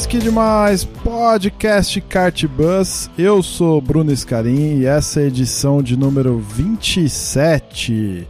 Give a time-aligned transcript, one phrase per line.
[0.00, 0.84] Demais, que demais!
[0.84, 3.10] Podcast Kart Bus.
[3.18, 8.26] Eu sou Bruno Scarim e essa é a edição de número 27.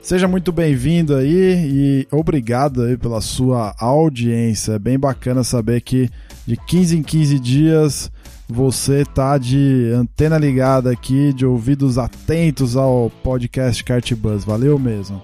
[0.00, 4.72] Seja muito bem-vindo aí e obrigado aí pela sua audiência.
[4.72, 6.10] É bem bacana saber que
[6.46, 8.10] de 15 em 15 dias
[8.48, 14.44] você tá de antena ligada aqui, de ouvidos atentos ao podcast Kart Bus.
[14.44, 15.22] Valeu mesmo.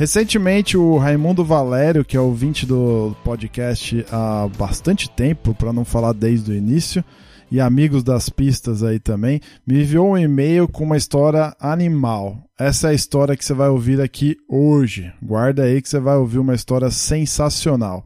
[0.00, 6.14] Recentemente, o Raimundo Valério, que é ouvinte do podcast há bastante tempo, para não falar
[6.14, 7.04] desde o início,
[7.50, 12.42] e amigos das pistas aí também, me enviou um e-mail com uma história animal.
[12.58, 15.12] Essa é a história que você vai ouvir aqui hoje.
[15.22, 18.02] Guarda aí que você vai ouvir uma história sensacional.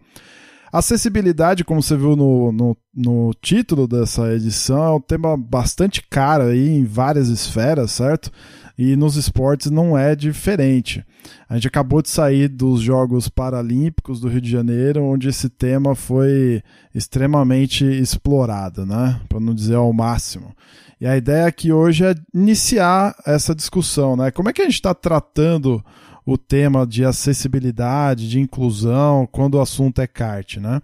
[0.72, 6.46] Acessibilidade, como você viu no, no, no, título dessa edição, é um tema bastante caro
[6.46, 8.32] aí em várias esferas, certo?
[8.76, 11.04] E nos esportes não é diferente.
[11.48, 15.94] A gente acabou de sair dos Jogos Paralímpicos do Rio de Janeiro, onde esse tema
[15.94, 16.62] foi
[16.94, 19.20] extremamente explorado, né?
[19.28, 20.54] Para não dizer ao máximo.
[21.00, 24.30] E a ideia aqui hoje é iniciar essa discussão, né?
[24.30, 25.84] Como é que a gente está tratando
[26.26, 30.80] o tema de acessibilidade, de inclusão, quando o assunto é kart, né?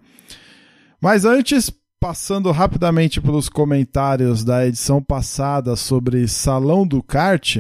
[1.01, 7.59] Mas antes, passando rapidamente pelos comentários da edição passada sobre Salão do Kart,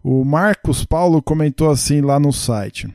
[0.00, 2.88] o Marcos Paulo comentou assim lá no site.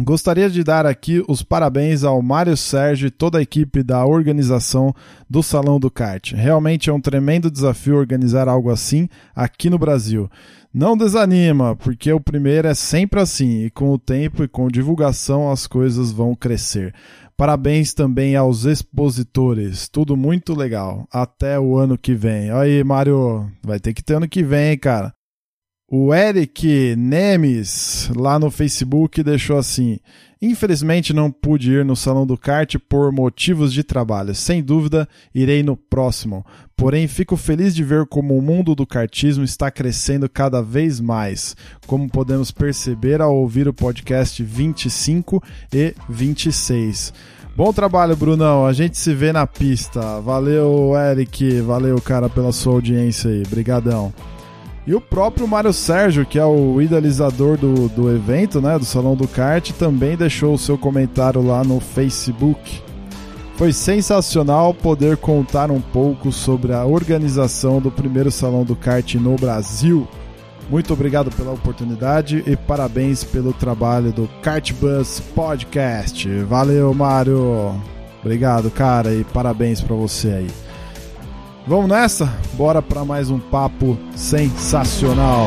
[0.00, 4.94] Gostaria de dar aqui os parabéns ao Mário Sérgio e toda a equipe da organização
[5.28, 6.32] do Salão do Kart.
[6.32, 10.30] Realmente é um tremendo desafio organizar algo assim aqui no Brasil.
[10.72, 15.50] Não desanima, porque o primeiro é sempre assim, e com o tempo e com divulgação
[15.50, 16.94] as coisas vão crescer.
[17.36, 21.06] Parabéns também aos expositores, tudo muito legal.
[21.10, 22.50] Até o ano que vem.
[22.50, 25.14] Aí, Mário, vai ter que ter ano que vem, cara.
[25.90, 29.98] O Eric Nemes, lá no Facebook, deixou assim:
[30.44, 34.34] Infelizmente não pude ir no Salão do Kart por motivos de trabalho.
[34.34, 36.44] Sem dúvida, irei no próximo.
[36.76, 41.54] Porém, fico feliz de ver como o mundo do kartismo está crescendo cada vez mais,
[41.86, 45.40] como podemos perceber ao ouvir o podcast 25
[45.72, 47.14] e 26.
[47.54, 48.66] Bom trabalho, Brunão.
[48.66, 50.20] A gente se vê na pista.
[50.20, 51.60] Valeu, Eric.
[51.60, 53.44] Valeu, cara, pela sua audiência aí.
[53.48, 54.12] Brigadão.
[54.86, 59.14] E o próprio Mário Sérgio, que é o idealizador do, do evento, né, do Salão
[59.14, 62.82] do Kart, também deixou o seu comentário lá no Facebook.
[63.56, 69.36] Foi sensacional poder contar um pouco sobre a organização do primeiro Salão do Kart no
[69.36, 70.08] Brasil.
[70.68, 76.28] Muito obrigado pela oportunidade e parabéns pelo trabalho do Kart Bus Podcast.
[76.44, 77.80] Valeu, Mário.
[78.20, 80.71] Obrigado, cara, e parabéns para você aí.
[81.64, 82.26] Vamos nessa?
[82.54, 85.46] Bora para mais um papo sensacional.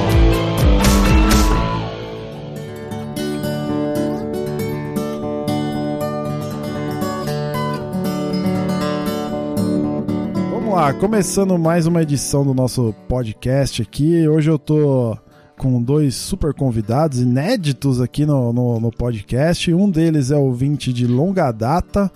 [10.51, 14.25] Vamos lá, começando mais uma edição do nosso podcast aqui.
[14.25, 15.17] Hoje eu tô
[15.57, 19.73] com dois super convidados inéditos aqui no, no, no podcast.
[19.73, 22.09] Um deles é ouvinte de longa data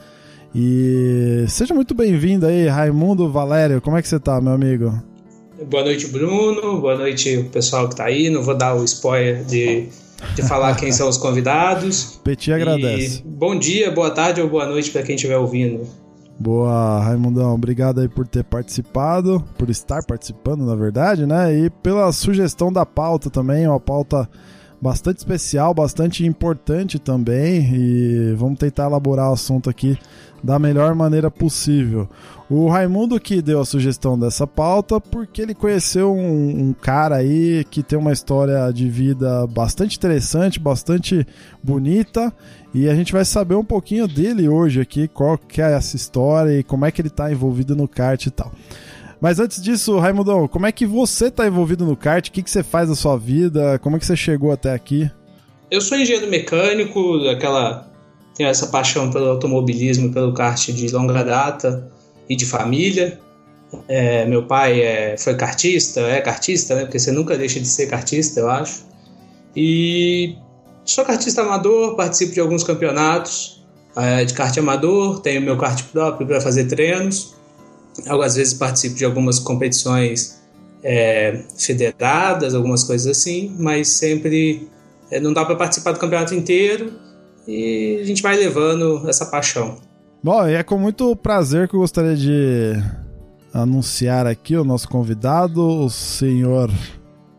[0.54, 3.82] e seja muito bem-vindo aí, Raimundo Valério.
[3.82, 4.94] Como é que você tá, meu amigo?
[5.70, 6.80] Boa noite, Bruno.
[6.80, 8.30] Boa noite, o pessoal que tá aí.
[8.30, 9.90] Não vou dar o spoiler de,
[10.36, 12.20] de falar quem são os convidados.
[12.24, 13.20] Petit agradece.
[13.20, 15.86] E bom dia, boa tarde ou boa noite para quem estiver ouvindo.
[16.40, 17.54] Boa, Raimundão.
[17.54, 21.54] Obrigado aí por ter participado, por estar participando, na verdade, né?
[21.54, 24.28] E pela sugestão da pauta também, uma pauta
[24.82, 27.70] bastante especial, bastante importante também.
[27.74, 29.98] E vamos tentar elaborar o assunto aqui
[30.44, 32.10] da melhor maneira possível.
[32.50, 37.64] O Raimundo que deu a sugestão dessa pauta porque ele conheceu um, um, cara aí
[37.70, 41.28] que tem uma história de vida bastante interessante, bastante
[41.62, 42.34] bonita
[42.74, 46.60] e a gente vai saber um pouquinho dele hoje aqui, qual que é essa história
[46.60, 48.52] e como é que ele está envolvido no kart e tal.
[49.22, 52.28] Mas antes disso, Raimundão, como é que você está envolvido no kart?
[52.28, 53.78] O que, que você faz na sua vida?
[53.80, 55.12] Como é que você chegou até aqui?
[55.70, 57.89] Eu sou engenheiro mecânico, aquela
[58.40, 61.92] tenho essa paixão pelo automobilismo, pelo kart de longa data
[62.30, 63.20] e de família.
[63.86, 66.84] É, meu pai é, foi kartista, é kartista, né?
[66.84, 68.86] Porque você nunca deixa de ser kartista, eu acho.
[69.54, 70.38] E
[70.86, 73.62] sou kartista amador, participo de alguns campeonatos.
[73.94, 77.36] é, de kart amador, tenho meu kart próprio para fazer treinos.
[78.08, 80.40] Às vezes participo de algumas competições
[80.82, 84.70] é, federadas, algumas coisas assim, mas sempre
[85.12, 87.09] é, não dá para participar do campeonato inteiro
[87.50, 89.78] e a gente vai levando essa paixão.
[90.24, 92.74] Bom, e é com muito prazer que eu gostaria de
[93.52, 96.70] anunciar aqui o nosso convidado, o senhor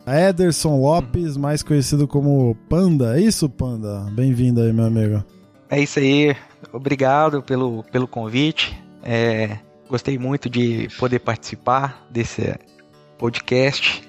[0.06, 3.16] Ederson Lopes, mais conhecido como Panda.
[3.16, 4.10] É isso, Panda?
[4.12, 5.24] Bem-vindo aí, meu amigo.
[5.68, 6.34] É isso aí.
[6.72, 8.76] Obrigado pelo, pelo convite.
[9.04, 9.58] É,
[9.88, 12.58] gostei muito de poder participar desse
[13.16, 14.02] podcast.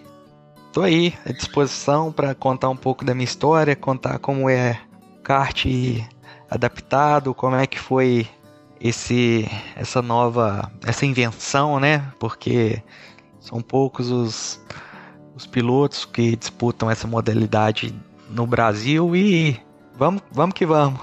[0.68, 4.80] Estou aí à disposição para contar um pouco da minha história, contar como é
[5.24, 5.66] kart
[6.50, 8.28] adaptado, como é que foi
[8.80, 12.12] esse essa nova essa invenção, né?
[12.20, 12.82] Porque
[13.40, 14.60] são poucos os
[15.36, 17.94] os pilotos que disputam essa modalidade
[18.30, 19.60] no Brasil e
[19.98, 21.00] vamos, vamos que vamos.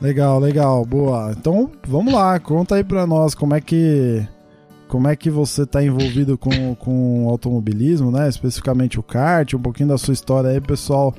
[0.00, 1.32] Legal, legal, boa.
[1.32, 4.26] Então vamos lá, conta aí pra nós como é que
[4.88, 8.28] como é que você está envolvido com, com automobilismo, né?
[8.28, 11.14] Especificamente o kart, um pouquinho da sua história aí, pessoal,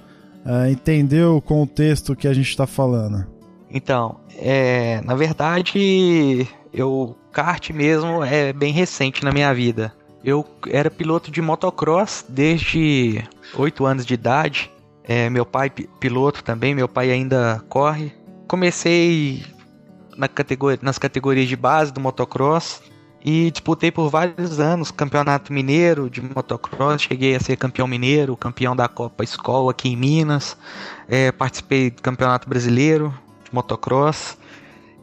[0.49, 3.25] uh, entender o contexto que a gente está falando.
[3.69, 9.93] Então, é, na verdade, eu kart mesmo é bem recente na minha vida.
[10.23, 13.23] Eu era piloto de motocross desde
[13.55, 14.71] 8 anos de idade.
[15.03, 18.11] É, meu pai piloto também, meu pai ainda corre.
[18.47, 19.43] Comecei
[20.17, 22.81] na categoria, nas categorias de base do motocross
[23.23, 27.01] e disputei por vários anos campeonato mineiro de motocross.
[27.01, 30.55] Cheguei a ser campeão mineiro, campeão da Copa Escola aqui em Minas.
[31.07, 33.13] É, participei do campeonato brasileiro
[33.43, 34.37] de motocross.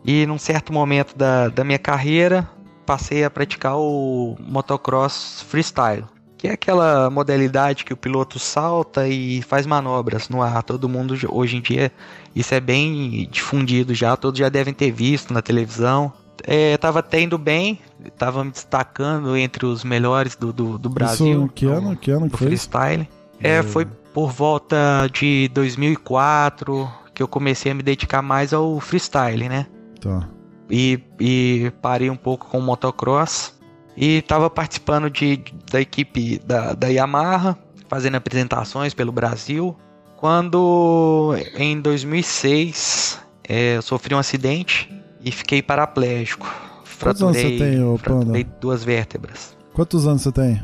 [0.04, 2.48] E num certo momento da, da minha carreira,
[2.86, 6.04] passei a praticar o motocross freestyle,
[6.38, 10.62] que é aquela modalidade que o piloto salta e faz manobras no ar.
[10.62, 11.90] Todo mundo hoje em dia
[12.34, 16.12] isso é bem difundido já, todos já devem ter visto na televisão.
[16.44, 17.80] É, tava tendo bem,
[18.10, 21.44] tava me destacando entre os melhores do, do, do Brasil.
[21.44, 22.48] Isso, que ano, que ano que foi?
[22.48, 23.08] freestyle.
[23.40, 29.48] É, foi por volta de 2004 que eu comecei a me dedicar mais ao freestyle,
[29.48, 29.66] né?
[30.00, 30.28] Tá
[30.70, 33.54] e, e parei um pouco com o motocross
[33.96, 37.56] e estava participando de, da equipe da, da Yamaha,
[37.88, 39.76] fazendo apresentações pelo Brasil.
[40.16, 44.92] Quando em 2006 é, eu sofri um acidente
[45.22, 46.52] e fiquei paraplégico.
[47.00, 49.56] Quantos anos você tem, ô fraturei duas vértebras.
[49.72, 50.62] Quantos anos você tem?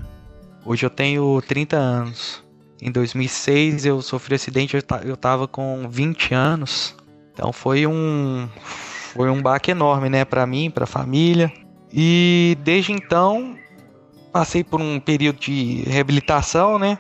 [0.65, 2.43] Hoje eu tenho 30 anos.
[2.81, 6.97] Em 2006 eu sofri um acidente, eu estava com 20 anos.
[7.33, 8.49] Então foi um
[9.15, 11.53] foi um baque enorme, né, para mim, para a família.
[11.93, 13.57] E desde então
[14.33, 16.99] passei por um período de reabilitação, né?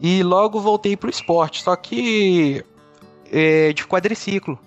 [0.00, 2.62] E logo voltei pro esporte, só que
[3.32, 4.58] é, de quadriciclo.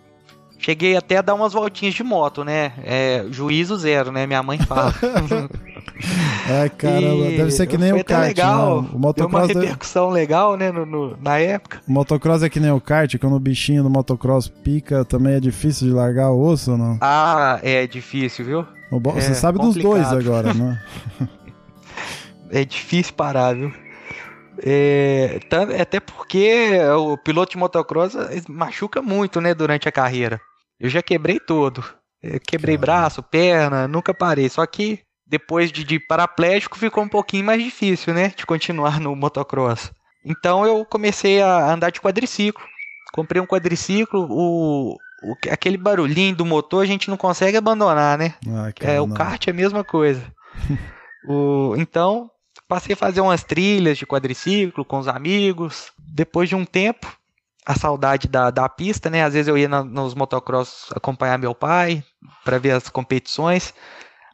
[0.59, 2.73] Cheguei até a dar umas voltinhas de moto, né?
[2.83, 4.25] É, juízo zero, né?
[4.25, 4.93] Minha mãe fala.
[6.49, 8.27] é, caramba, deve ser que nem o kart.
[8.27, 8.81] Legal.
[8.81, 8.89] Né?
[8.91, 10.19] O motocross Deu uma repercussão deve...
[10.19, 10.71] legal, né?
[10.71, 11.79] No, no, na época.
[11.87, 15.39] O motocross é que nem o kart, quando o bichinho do motocross pica, também é
[15.39, 16.97] difícil de largar o osso ou não?
[17.01, 18.65] Ah, é difícil, viu?
[18.91, 19.11] Bo...
[19.15, 19.93] É Você sabe complicado.
[19.93, 20.81] dos dois agora, né?
[22.49, 23.71] é difícil parar, viu?
[24.59, 25.39] É,
[25.79, 28.15] até porque o piloto de motocross
[28.49, 30.41] machuca muito, né, durante a carreira.
[30.79, 31.83] Eu já quebrei todo.
[32.21, 32.99] Eu quebrei Caramba.
[32.99, 34.49] braço, perna, nunca parei.
[34.49, 39.15] Só que depois de, de paraplégico ficou um pouquinho mais difícil, né, de continuar no
[39.15, 39.91] motocross.
[40.25, 42.63] Então eu comecei a andar de quadriciclo.
[43.13, 48.35] Comprei um quadriciclo, o, o aquele barulhinho do motor a gente não consegue abandonar, né?
[48.47, 50.21] Ah, é, o kart é a mesma coisa.
[51.27, 52.29] o, então
[52.67, 55.91] Passei a fazer umas trilhas de quadriciclo com os amigos.
[55.97, 57.07] Depois de um tempo,
[57.67, 59.25] a saudade da, da pista, né?
[59.25, 62.01] Às vezes eu ia na, nos motocross acompanhar meu pai
[62.45, 63.73] para ver as competições.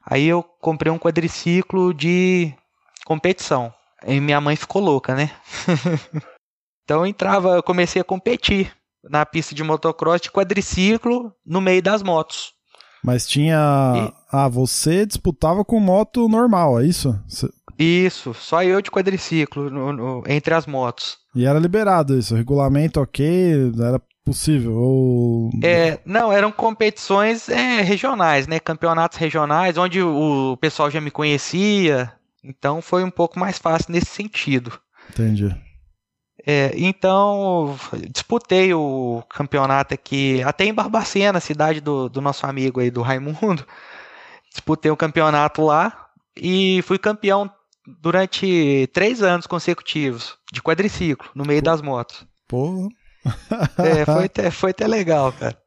[0.06, 2.54] Aí eu comprei um quadriciclo de
[3.04, 3.74] competição.
[4.06, 5.32] E minha mãe ficou louca, né?
[6.86, 8.72] então eu entrava, eu comecei a competir
[9.04, 12.54] na pista de motocross de quadriciclo no meio das motos.
[13.04, 13.58] Mas tinha.
[13.96, 14.14] E...
[14.32, 17.20] Ah, você disputava com moto normal, é isso?
[17.78, 21.18] Isso, só eu de quadriciclo no, no, entre as motos.
[21.36, 24.74] E era liberado isso, regulamento ok, era possível?
[24.76, 25.50] Ou...
[25.64, 28.60] É, não, eram competições é, regionais, né?
[28.60, 32.12] Campeonatos regionais, onde o pessoal já me conhecia.
[32.44, 34.72] Então foi um pouco mais fácil nesse sentido.
[35.10, 35.56] Entendi.
[36.46, 37.78] É, então,
[38.12, 43.66] disputei o campeonato aqui, até em Barbacena, cidade do, do nosso amigo aí, do Raimundo.
[44.52, 47.50] Disputei o um campeonato lá e fui campeão
[47.86, 51.66] durante três anos consecutivos de quadriciclo no meio Pô.
[51.66, 52.26] das motos.
[52.48, 52.90] Pô.
[53.78, 55.58] é, foi até, foi até legal, cara.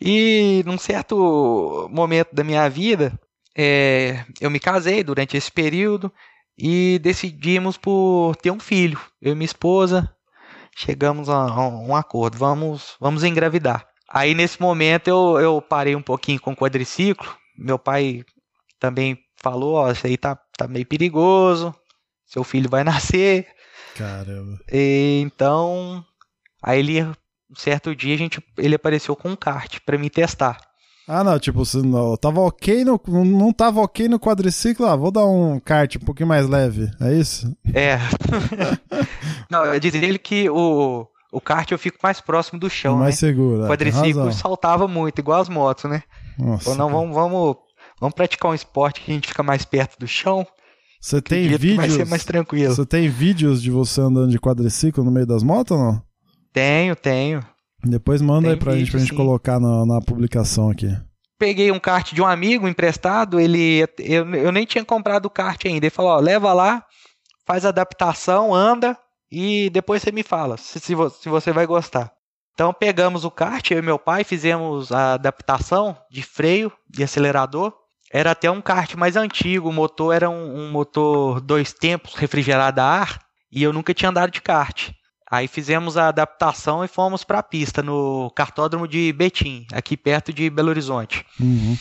[0.00, 3.18] E num certo momento da minha vida,
[3.56, 6.12] é, eu me casei durante esse período
[6.58, 9.00] e decidimos por ter um filho.
[9.20, 10.14] Eu e minha esposa
[10.76, 13.86] chegamos a, a um acordo, vamos, vamos engravidar.
[14.08, 17.34] Aí nesse momento eu, eu parei um pouquinho com o quadriciclo.
[17.56, 18.22] Meu pai
[18.78, 21.74] também falou, ó, isso aí tá, tá meio perigoso,
[22.26, 23.46] seu filho vai nascer.
[23.96, 24.58] Caramba.
[24.72, 26.04] E, então,
[26.62, 27.14] aí ele, um
[27.56, 30.58] certo dia, a gente, ele apareceu com um kart para me testar.
[31.08, 33.00] Ah, não, tipo, você não, tava ok no.
[33.24, 37.14] Não tava ok no quadriciclo, ah, vou dar um kart um pouquinho mais leve, é
[37.14, 37.56] isso?
[37.72, 37.96] É.
[39.48, 42.96] não, eu dizia ele que o, o kart eu fico mais próximo do chão.
[42.96, 43.28] mais né?
[43.28, 43.62] seguro.
[43.62, 46.02] O é, quadriciclo saltava muito, igual as motos, né?
[46.36, 47.56] Nossa, Ou não, vamos, vamos,
[48.00, 50.46] vamos praticar um esporte que a gente fica mais perto do chão.
[51.00, 51.76] Você tem vídeos.
[51.76, 52.74] Vai ser mais tranquilo.
[52.74, 56.02] Você tem vídeos de você andando de quadriciclo no meio das motos ou não?
[56.52, 57.44] Tenho, tenho.
[57.84, 59.16] Depois manda Tem aí pra gente, vídeo, pra gente sim.
[59.16, 60.88] colocar na, na publicação aqui.
[61.38, 65.62] Peguei um kart de um amigo emprestado, ele eu, eu nem tinha comprado o kart
[65.66, 65.84] ainda.
[65.84, 66.82] Ele falou, ó, leva lá,
[67.46, 68.96] faz a adaptação, anda
[69.30, 72.10] e depois você me fala se, se, se você vai gostar.
[72.54, 77.72] Então pegamos o kart, eu e meu pai fizemos a adaptação de freio e acelerador.
[78.12, 82.80] Era até um kart mais antigo, o motor era um, um motor dois tempos refrigerado
[82.80, 83.20] a ar
[83.50, 84.90] e eu nunca tinha andado de kart.
[85.28, 90.32] Aí fizemos a adaptação e fomos para a pista no cartódromo de Betim, aqui perto
[90.32, 91.26] de Belo Horizonte.
[91.40, 91.76] Uhum.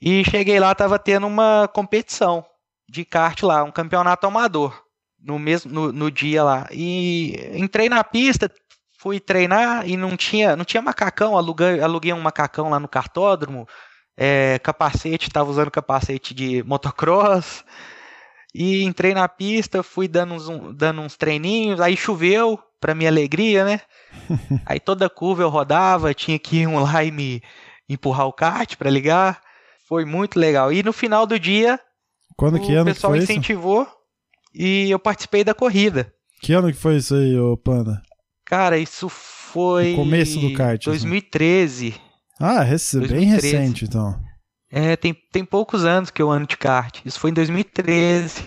[0.00, 2.44] E cheguei lá, tava tendo uma competição
[2.88, 4.80] de kart lá, um campeonato amador,
[5.20, 6.68] no mesmo no, no dia lá.
[6.70, 8.50] E entrei na pista,
[8.98, 13.66] fui treinar e não tinha, não tinha macacão, aluguei, aluguei um macacão lá no cartódromo,
[14.16, 17.64] é, capacete, tava usando capacete de motocross.
[18.54, 23.64] E entrei na pista, fui dando uns, dando uns treininhos, aí choveu, pra minha alegria,
[23.64, 23.80] né?
[24.66, 27.42] aí toda curva eu rodava, tinha que ir um lá e me
[27.88, 29.40] empurrar o kart pra ligar.
[29.88, 30.72] Foi muito legal.
[30.72, 31.78] E no final do dia,
[32.36, 33.24] Quando que o que pessoal isso?
[33.24, 33.86] incentivou
[34.54, 36.12] e eu participei da corrida.
[36.40, 38.00] Que ano que foi isso aí, ô Panda?
[38.44, 39.90] Cara, isso foi.
[39.90, 41.08] No começo do kart, assim.
[42.40, 42.58] 2013.
[42.58, 43.56] Ah, rece- bem 2013.
[43.56, 44.18] recente, então.
[44.72, 47.00] É, tem, tem poucos anos que eu ando de kart.
[47.04, 48.46] Isso foi em 2013.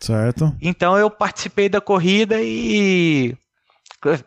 [0.00, 0.54] Certo?
[0.60, 3.36] Então eu participei da corrida e.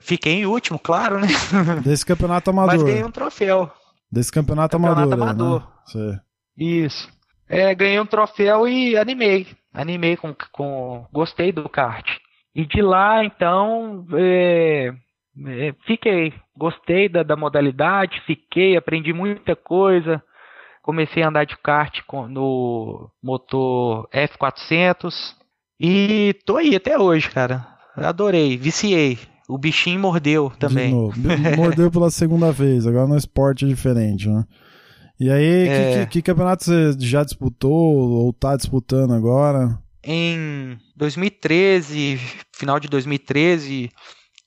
[0.01, 1.27] Fiquei em último, claro, né?
[1.83, 2.85] Desse campeonato Mas amador.
[2.85, 3.71] ganhei um troféu.
[4.11, 5.23] Desse campeonato, Campeonato amador.
[5.23, 6.11] aí, amador.
[6.11, 6.19] Né?
[6.57, 7.07] Isso.
[7.47, 9.47] É, ganhei um troféu e animei.
[9.73, 11.05] Animei com, com.
[11.13, 12.05] Gostei do kart.
[12.55, 14.91] E de lá, então, é,
[15.85, 16.33] fiquei.
[16.57, 20.21] Gostei da, da modalidade, fiquei, aprendi muita coisa.
[20.81, 25.13] Comecei a andar de kart com, no motor F400.
[25.79, 27.65] E tô aí até hoje, cara.
[27.95, 29.17] Adorei, viciei.
[29.47, 30.93] O bichinho mordeu De também.
[31.57, 34.45] Mordeu pela segunda vez, agora no esporte é diferente, né?
[35.19, 36.05] E aí, que, É.
[36.05, 39.77] que, que campeonato você já disputou ou tá disputando agora?
[40.03, 42.19] Em 2013,
[42.55, 43.89] final de 2013,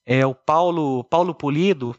[0.06, 1.96] é, o Paulo, Paulo Polido,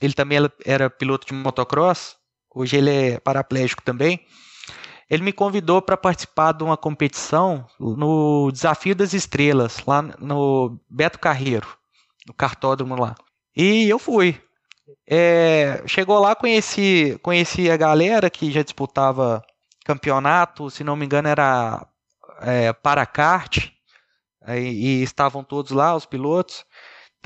[0.00, 2.16] ele também era- piloto de motocross,
[2.54, 4.20] hoje ele é paraplégico também.
[5.08, 11.18] Ele me convidou para participar de uma competição no Desafio das Estrelas, lá no Beto
[11.18, 11.68] Carreiro,
[12.26, 13.14] no cartódromo lá.
[13.56, 14.40] E eu fui.
[15.08, 19.42] É, chegou lá, conheci, conheci a galera que já disputava
[19.84, 21.86] campeonato, se não me engano era
[22.40, 23.68] é, Paracart,
[24.42, 26.64] aí, e estavam todos lá, os pilotos.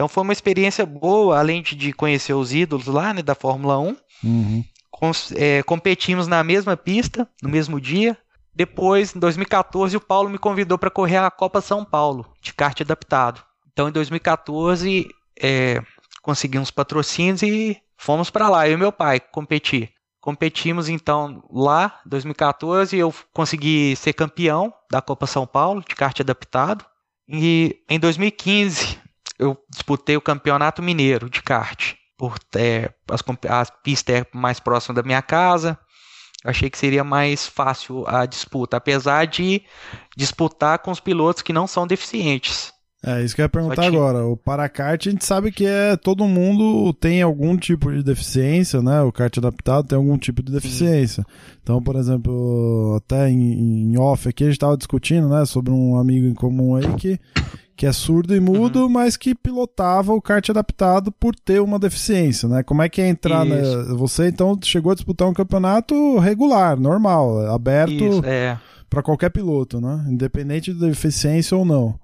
[0.00, 3.97] Então foi uma experiência boa, além de, conhecer os ídolos lá, né, da Fórmula 1.
[4.25, 4.64] Uhum.
[4.90, 8.16] Cons- é, competimos na mesma pista, no mesmo dia.
[8.54, 12.80] Depois, em 2014, o Paulo me convidou para correr a Copa São Paulo, de kart
[12.80, 13.42] adaptado.
[13.71, 15.07] Então, em 2014,
[15.38, 15.83] é,
[16.23, 19.90] conseguimos patrocínios e fomos para lá, eu e meu pai, competir.
[20.19, 26.87] Competimos então lá, 2014, eu consegui ser campeão da Copa São Paulo, de kart adaptado.
[27.28, 28.99] E em 2015,
[29.40, 31.94] eu disputei o Campeonato Mineiro de kart.
[32.16, 35.78] Por, é, as, comp- a pista é mais próxima da minha casa.
[36.44, 39.62] Achei que seria mais fácil a disputa, apesar de
[40.16, 42.73] disputar com os pilotos que não são deficientes.
[43.02, 44.26] É, isso que eu ia perguntar agora.
[44.26, 49.00] O Paracart, a gente sabe que é todo mundo tem algum tipo de deficiência, né?
[49.00, 51.25] O kart adaptado tem algum tipo de deficiência.
[51.62, 55.97] Então, por exemplo, até em, em off aqui a gente estava discutindo, né, sobre um
[55.97, 57.18] amigo em comum aí que,
[57.80, 58.88] que é surdo e mudo, Uhum.
[58.90, 62.62] mas que pilotava o kart adaptado por ter uma deficiência, né?
[62.62, 63.46] Como é que é entrar?
[63.46, 63.96] Isso.
[63.96, 68.60] Você então chegou a disputar um campeonato regular, normal, aberto Isso, é.
[68.90, 70.04] para qualquer piloto, né?
[70.10, 71.99] Independente de deficiência ou não.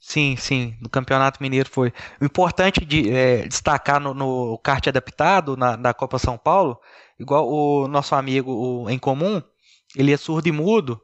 [0.00, 1.92] Sim, sim, no Campeonato Mineiro foi.
[2.18, 6.78] O importante de é, destacar no, no kart adaptado, na, na Copa São Paulo,
[7.20, 9.42] igual o nosso amigo o, em comum,
[9.94, 10.98] ele é surdo e mudo,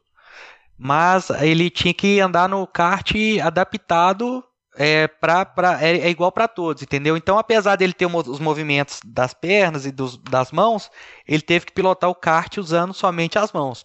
[0.83, 4.43] mas ele tinha que andar no kart adaptado
[4.79, 7.19] é, pra, pra, é, é igual para todos, entendeu?
[7.19, 10.91] Então, apesar dele ter os movimentos das pernas e dos, das mãos,
[11.29, 13.85] ele teve que pilotar o kart usando somente as mãos.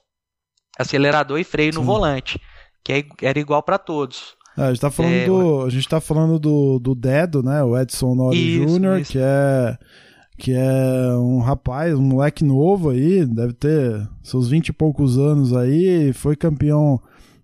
[0.80, 1.80] Acelerador e freio Sim.
[1.80, 2.40] no volante,
[2.82, 4.38] que é, era igual para todos.
[4.58, 7.62] É, a gente tá falando, é, do, a gente tá falando do, do Dedo, né?
[7.62, 9.78] O Edson Nori Jr., que é
[10.38, 15.56] que é um rapaz, um moleque novo aí, deve ter seus vinte e poucos anos
[15.56, 17.00] aí, foi campeão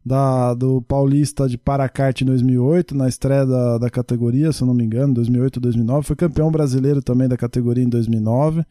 [0.06, 4.74] da, do Paulista de Paracarte em 2008, na estreia da, da categoria, se eu não
[4.74, 6.08] me engano, 2008 2009.
[6.08, 8.66] Foi campeão brasileiro também da categoria em 2009.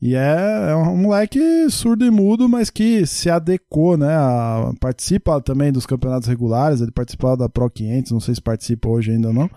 [0.00, 4.14] E é, é um moleque surdo e mudo, mas que se adequou, né?
[4.14, 8.88] A, participa também dos campeonatos regulares, ele participava da Pro 500, não sei se participa
[8.88, 9.48] hoje ainda não.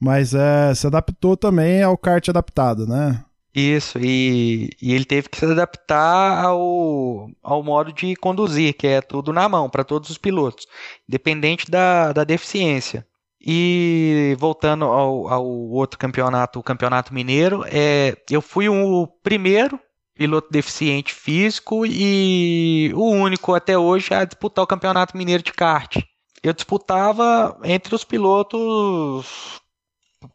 [0.00, 3.24] Mas é, se adaptou também ao kart adaptado, né?
[3.54, 9.00] Isso, e, e ele teve que se adaptar ao, ao modo de conduzir, que é
[9.00, 10.66] tudo na mão, para todos os pilotos,
[11.08, 13.04] independente da, da deficiência.
[13.40, 19.80] E voltando ao, ao outro campeonato, o Campeonato Mineiro, é, eu fui o primeiro
[20.14, 25.96] piloto deficiente físico e o único até hoje a disputar o Campeonato Mineiro de kart.
[26.42, 29.60] Eu disputava entre os pilotos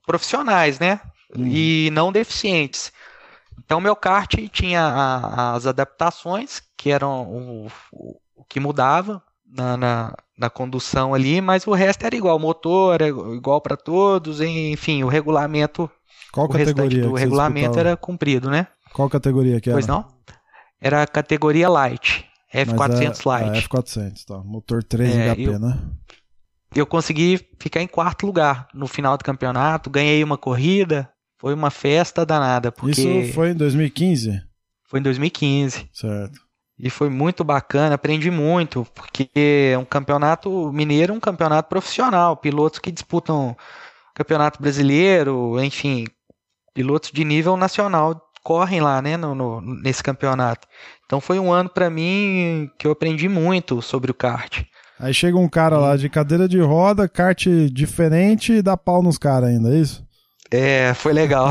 [0.05, 0.99] profissionais, né?
[1.35, 1.47] Hum.
[1.47, 2.91] E não deficientes.
[3.65, 9.77] Então, meu kart tinha a, as adaptações, que eram o, o, o que mudava na,
[9.77, 12.35] na, na, condução ali, mas o resto era igual.
[12.37, 15.89] O motor era igual para todos, enfim, o regulamento.
[16.31, 17.09] Qual categoria?
[17.09, 18.67] O regulamento era cumprido, né?
[18.93, 19.75] Qual categoria que era?
[19.75, 20.05] Pois não?
[20.81, 22.25] Era a categoria Light.
[22.53, 23.57] F400 é, Light.
[23.57, 24.37] É F400, tá.
[24.39, 25.79] Motor 3 é, HP, eu, né?
[26.75, 31.69] Eu consegui ficar em quarto lugar no final do campeonato, ganhei uma corrida, foi uma
[31.69, 32.71] festa danada.
[32.71, 33.01] Porque...
[33.01, 34.41] Isso foi em 2015?
[34.85, 35.89] Foi em 2015.
[35.91, 36.39] Certo.
[36.77, 42.79] E foi muito bacana, aprendi muito, porque é um campeonato mineiro, um campeonato profissional, pilotos
[42.79, 43.55] que disputam
[44.13, 46.05] campeonato brasileiro, enfim,
[46.73, 50.67] pilotos de nível nacional correm lá, né, no, no nesse campeonato.
[51.05, 54.63] Então foi um ano para mim que eu aprendi muito sobre o kart.
[55.03, 59.17] Aí chega um cara lá de cadeira de roda, kart diferente e dá pau nos
[59.17, 60.01] caras ainda, é isso?
[60.49, 61.49] É, foi legal.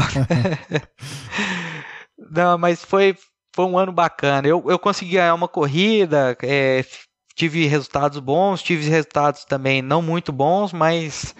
[2.35, 3.15] Não, mas foi,
[3.55, 4.49] foi um ano bacana.
[4.49, 6.83] Eu, eu consegui ganhar uma corrida, é,
[7.37, 11.35] tive resultados bons, tive resultados também não muito bons, mas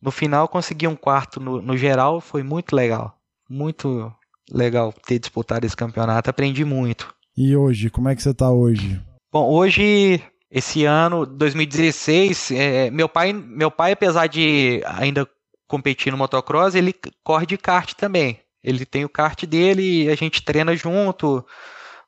[0.00, 3.18] no final consegui um quarto no, no geral, foi muito legal.
[3.50, 4.14] Muito
[4.52, 7.12] legal ter disputado esse campeonato, aprendi muito.
[7.36, 9.02] E hoje, como é que você está hoje?
[9.32, 10.22] Bom, hoje,
[10.56, 15.28] esse ano, 2016, é, meu pai, meu pai, apesar de ainda
[15.68, 18.40] competir no motocross, ele corre de kart também.
[18.64, 21.44] Ele tem o kart dele, a gente treina junto.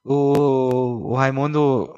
[0.02, 1.94] O, o Raimundo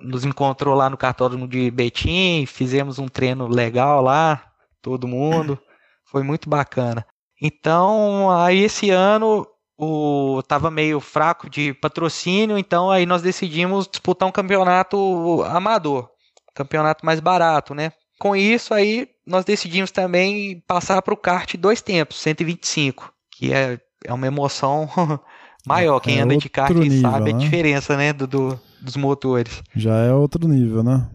[0.00, 4.42] nos encontrou lá no cartódromo de Betim, fizemos um treino legal lá,
[4.80, 5.58] todo mundo.
[6.06, 7.04] Foi muito bacana.
[7.42, 9.46] Então, aí esse ano
[9.80, 16.10] o tava meio fraco de patrocínio, então aí nós decidimos disputar um campeonato amador,
[16.54, 17.92] campeonato mais barato, né?
[18.18, 23.80] Com isso aí nós decidimos também passar para o kart dois tempos, 125, que é,
[24.04, 24.86] é uma emoção
[25.66, 25.98] maior.
[26.00, 27.38] Quem é anda de kart nível, sabe né?
[27.38, 29.62] a diferença né, do, do, dos motores.
[29.74, 31.08] Já é outro nível, né?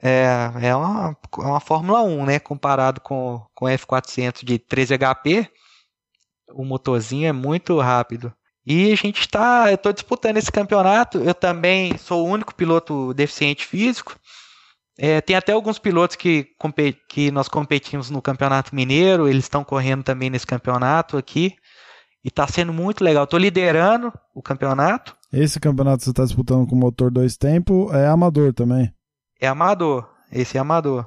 [0.00, 2.38] É, é uma, é uma Fórmula 1, né?
[2.38, 5.50] Comparado com, com F400 de 13 HP,
[6.52, 8.32] o motorzinho é muito rápido.
[8.66, 11.18] E a gente está, eu estou disputando esse campeonato.
[11.18, 14.18] Eu também sou o único piloto deficiente físico.
[14.98, 16.48] É, tem até alguns pilotos que,
[17.08, 21.54] que nós competimos no Campeonato Mineiro, eles estão correndo também nesse campeonato aqui.
[22.24, 23.22] E está sendo muito legal.
[23.22, 25.14] Estou liderando o campeonato.
[25.32, 28.92] Esse campeonato que você está disputando com motor dois tempos é amador também?
[29.40, 30.08] É amador.
[30.32, 31.06] Esse é amador.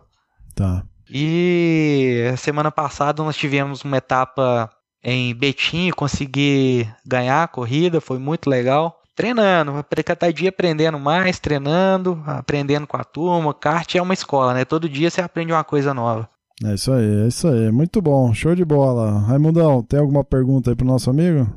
[0.56, 0.86] Tá.
[1.10, 4.70] E semana passada nós tivemos uma etapa
[5.04, 12.24] em Betim, consegui ganhar a corrida, foi muito legal treinando, cada dia aprendendo mais, treinando,
[12.26, 13.54] aprendendo com a turma.
[13.54, 14.64] Kart é uma escola, né?
[14.64, 16.30] Todo dia você aprende uma coisa nova.
[16.64, 17.70] É isso aí, é isso aí.
[17.70, 19.20] Muito bom, show de bola.
[19.20, 21.50] Raimundão, tem alguma pergunta aí pro nosso amigo?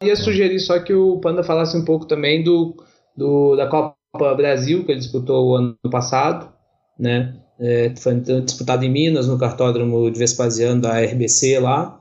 [0.00, 2.74] Eu ia sugerir só que o Panda falasse um pouco também do,
[3.16, 3.94] do da Copa
[4.36, 6.48] Brasil, que ele disputou o ano passado,
[6.98, 7.36] né?
[7.60, 12.00] É, foi disputado em Minas, no cartódromo de Vespasiano da RBC lá.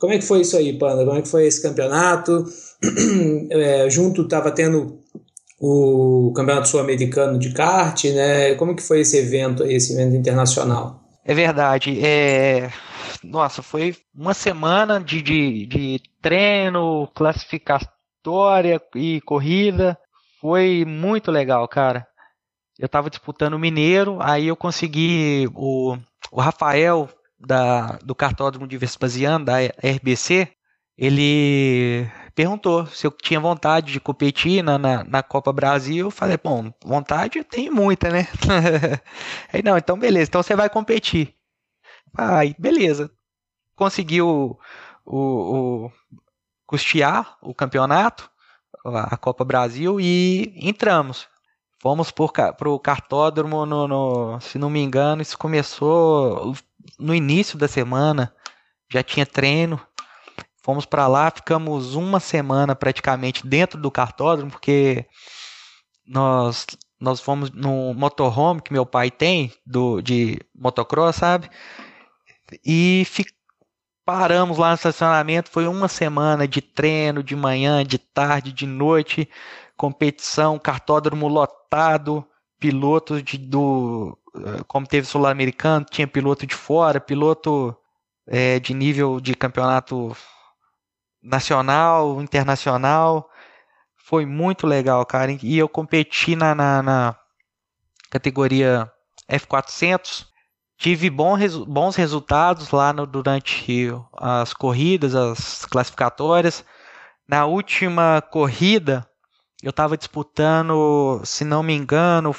[0.00, 1.04] Como é que foi isso aí, Panda?
[1.04, 2.44] Como é que foi esse campeonato?
[3.50, 4.98] é, junto estava tendo
[5.60, 8.54] o Campeonato Sul-Americano de kart, né?
[8.54, 10.98] Como que foi esse evento, esse evento internacional?
[11.22, 12.00] É verdade.
[12.02, 12.70] É...
[13.22, 19.98] Nossa, foi uma semana de, de, de treino, classificação, vitória e corrida.
[20.40, 22.06] Foi muito legal, cara.
[22.78, 25.94] Eu tava disputando o Mineiro, aí eu consegui o,
[26.32, 27.06] o Rafael
[27.40, 30.48] da, do cartódromo de Vespasiano, da RBC,
[30.96, 36.06] ele perguntou se eu tinha vontade de competir na, na, na, Copa Brasil.
[36.06, 38.28] Eu falei, bom, vontade eu tenho muita, né?
[39.52, 41.34] aí, não, então beleza, então você vai competir.
[42.16, 43.10] Aí, beleza.
[43.74, 44.58] Conseguiu
[45.06, 45.92] o, o,
[46.66, 48.30] custear o campeonato,
[48.84, 51.28] a Copa Brasil, e entramos.
[51.80, 56.54] Fomos para o cartódromo, no, no, se não me engano, isso começou
[56.98, 58.34] no início da semana,
[58.90, 59.80] já tinha treino.
[60.62, 65.06] Fomos para lá, ficamos uma semana praticamente dentro do cartódromo, porque
[66.06, 66.66] nós
[67.00, 71.48] nós fomos no motorhome que meu pai tem do de motocross, sabe?
[72.64, 73.06] E
[74.04, 75.50] paramos lá no estacionamento.
[75.50, 79.28] Foi uma semana de treino, de manhã, de tarde, de noite,
[79.76, 82.26] competição, cartódromo lotado,
[82.58, 84.18] pilotos de, do
[84.66, 87.76] como teve sul-americano, tinha piloto de fora, piloto
[88.26, 90.16] é, de nível de campeonato
[91.22, 93.28] nacional, internacional.
[93.96, 95.36] Foi muito legal, cara.
[95.42, 97.16] E eu competi na, na, na
[98.10, 98.90] categoria
[99.30, 100.26] F400.
[100.78, 106.64] Tive bons, bons resultados lá no, durante as corridas, as classificatórias.
[107.28, 109.06] Na última corrida,
[109.62, 112.34] eu estava disputando, se não me engano,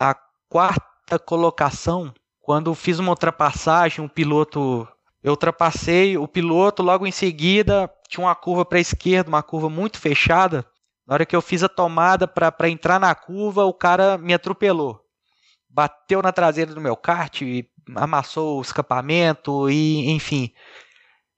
[0.00, 0.14] a
[0.48, 0.91] quarta
[1.24, 2.12] colocação.
[2.40, 4.88] Quando fiz uma ultrapassagem, um piloto
[5.22, 9.70] eu ultrapassei o piloto, logo em seguida tinha uma curva para a esquerda, uma curva
[9.70, 10.66] muito fechada.
[11.06, 15.00] Na hora que eu fiz a tomada para entrar na curva, o cara me atropelou.
[15.68, 17.40] Bateu na traseira do meu kart,
[17.94, 20.52] amassou o escapamento e, enfim.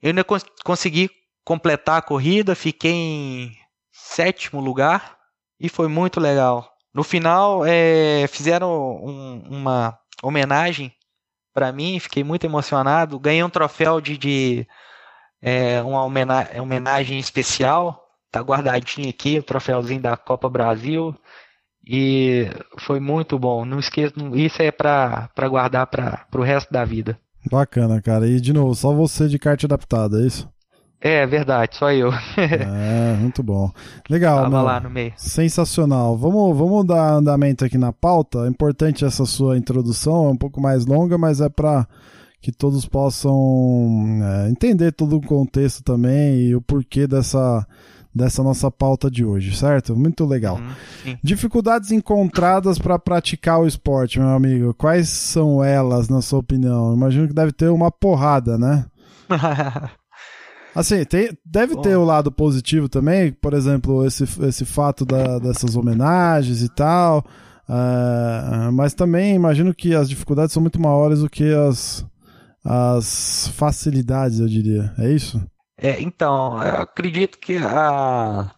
[0.02, 1.10] Eu ainda cons consegui
[1.44, 3.56] completar a corrida, fiquei em
[3.92, 5.18] sétimo lugar
[5.60, 6.73] e foi muito legal.
[6.94, 8.70] No final, é, fizeram
[9.04, 10.92] um, uma homenagem
[11.52, 13.18] para mim, fiquei muito emocionado.
[13.18, 14.66] Ganhei um troféu de, de
[15.42, 21.14] é, uma homenagem, especial, tá guardadinho aqui, o troféuzinho da Copa Brasil.
[21.86, 23.64] E foi muito bom.
[23.64, 27.18] Não esqueça, isso é para guardar para o resto da vida.
[27.50, 28.26] Bacana, cara.
[28.26, 30.48] E de novo, só você de kart adaptada, é isso?
[31.06, 32.10] É verdade, só eu.
[32.34, 33.70] é, muito bom.
[34.08, 35.12] Legal, Tava lá no meio.
[35.18, 36.16] Sensacional.
[36.16, 38.46] Vamos, vamos dar andamento aqui na pauta.
[38.46, 41.86] É importante essa sua introdução, é um pouco mais longa, mas é para
[42.40, 43.36] que todos possam
[44.22, 47.66] é, entender todo o contexto também e o porquê dessa,
[48.14, 49.94] dessa nossa pauta de hoje, certo?
[49.94, 50.56] Muito legal.
[50.56, 54.72] Uhum, Dificuldades encontradas para praticar o esporte, meu amigo.
[54.72, 56.94] Quais são elas, na sua opinião?
[56.94, 58.86] Imagino que deve ter uma porrada, né?
[60.74, 61.82] Assim, tem, deve Bom.
[61.82, 67.24] ter o lado positivo também, por exemplo, esse, esse fato da, dessas homenagens e tal.
[67.68, 72.04] Uh, mas também imagino que as dificuldades são muito maiores do que as,
[72.64, 74.92] as facilidades, eu diria.
[74.98, 75.40] É isso?
[75.78, 78.50] É, então, eu acredito que a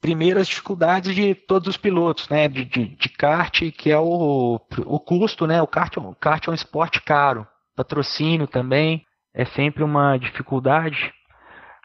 [0.00, 4.60] primeira as dificuldades de todos os pilotos, né, de, de, de kart, que é o,
[4.84, 9.04] o custo, né, o kart, o kart é um esporte caro, patrocínio também
[9.34, 11.12] é sempre uma dificuldade.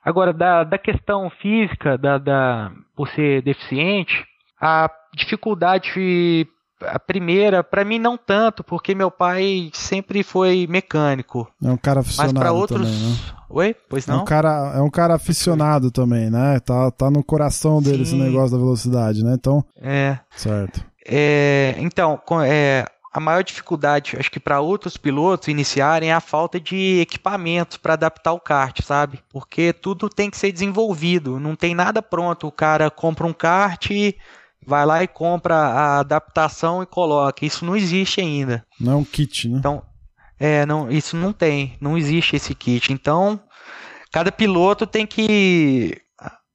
[0.04, 4.26] Agora, da, da questão física, da, da, por ser deficiente,
[4.60, 6.48] a dificuldade,
[6.82, 11.48] a primeira, para mim não tanto, porque meu pai sempre foi mecânico.
[11.64, 12.82] É um cara aficionado Mas outros...
[12.82, 13.18] também, né?
[13.50, 13.76] Oi?
[13.90, 14.20] Pois não?
[14.20, 16.60] É um cara, é um cara aficionado também, né?
[16.62, 18.16] Tá, tá no coração dele Sim.
[18.16, 19.34] esse negócio da velocidade, né?
[19.38, 19.64] Então...
[19.80, 20.18] É.
[20.32, 20.84] Certo.
[21.06, 26.60] É, então, é, a maior dificuldade, acho que para outros pilotos iniciarem, é a falta
[26.60, 29.20] de equipamentos para adaptar o kart, sabe?
[29.30, 32.48] Porque tudo tem que ser desenvolvido, não tem nada pronto.
[32.48, 33.90] O cara compra um kart,
[34.66, 37.46] vai lá e compra a adaptação e coloca.
[37.46, 38.66] Isso não existe ainda.
[38.80, 39.58] Não é um kit, né?
[39.60, 39.84] Então,
[40.40, 42.94] é, não, isso não tem, não existe esse kit.
[42.94, 43.42] Então,
[44.10, 46.02] cada piloto tem que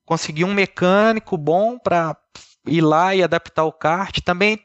[0.07, 2.17] conseguir um mecânico bom para
[2.67, 4.21] ir lá e adaptar o kart.
[4.25, 4.59] Também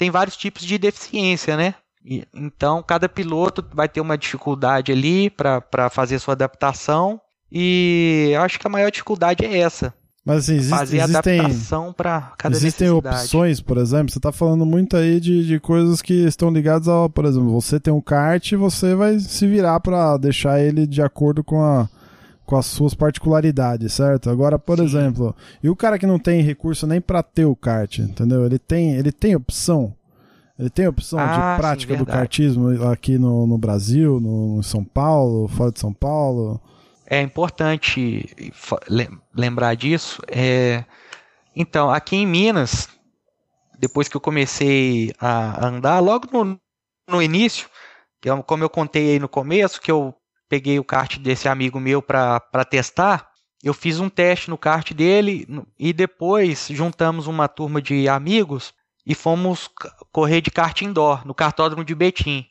[0.00, 1.74] tem vários tipos de deficiência, né?
[2.02, 7.20] E, então, cada piloto vai ter uma dificuldade ali para fazer sua adaptação.
[7.52, 9.92] E eu acho que a maior dificuldade é essa.
[10.24, 14.64] Mas assim, existe, fazer existem, adaptação para cada Existem opções, por exemplo, você está falando
[14.64, 18.52] muito aí de, de coisas que estão ligadas ao, por exemplo, você tem um kart
[18.52, 21.88] e você vai se virar para deixar ele de acordo com a,
[22.50, 24.28] com as suas particularidades, certo?
[24.28, 24.84] Agora, por Sim.
[24.84, 28.44] exemplo, e o cara que não tem recurso nem para ter o kart, entendeu?
[28.44, 29.94] Ele tem, ele tem opção.
[30.58, 34.62] Ele tem opção ah, de prática sim, do kartismo aqui no, no Brasil, no, em
[34.64, 36.60] São Paulo, fora de São Paulo.
[37.06, 38.28] é importante
[39.32, 40.20] lembrar disso.
[40.26, 40.84] É,
[41.54, 42.88] então, aqui em Minas,
[43.78, 46.60] depois que eu comecei a andar, logo no,
[47.08, 47.68] no início,
[48.24, 50.12] eu, como eu contei aí no começo, que eu
[50.50, 53.30] peguei o kart desse amigo meu para testar,
[53.62, 55.46] eu fiz um teste no kart dele
[55.78, 58.74] e depois juntamos uma turma de amigos
[59.06, 59.70] e fomos
[60.10, 62.46] correr de kart indoor no cartódromo de Betim.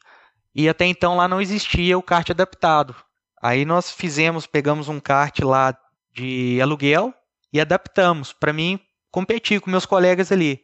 [0.55, 2.95] E até então lá não existia o kart adaptado.
[3.41, 5.77] Aí nós fizemos, pegamos um kart lá
[6.13, 7.13] de aluguel
[7.51, 8.79] e adaptamos para mim
[9.11, 10.61] competir com meus colegas ali.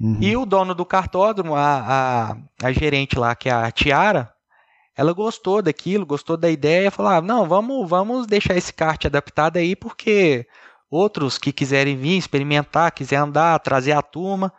[0.00, 0.18] Uhum.
[0.20, 4.32] E o dono do cartódromo, a, a, a, gerente lá, que é a Tiara,
[4.96, 9.56] ela gostou daquilo, gostou da ideia, falou: ah, não, vamos, vamos deixar esse kart adaptado
[9.56, 10.46] aí, porque
[10.90, 14.52] outros que quiserem vir experimentar, quiser andar, trazer a turma,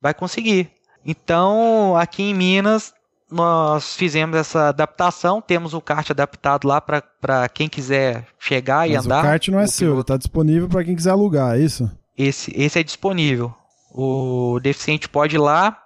[0.00, 0.70] vai conseguir.
[1.04, 2.92] Então, aqui em Minas,
[3.30, 9.04] nós fizemos essa adaptação, temos o kart adaptado lá para quem quiser chegar e Mas
[9.04, 9.20] andar.
[9.20, 11.90] O kart não é seu, está disponível para quem quiser alugar, é isso?
[12.16, 13.54] Esse, esse é disponível.
[13.92, 15.78] O deficiente pode ir lá,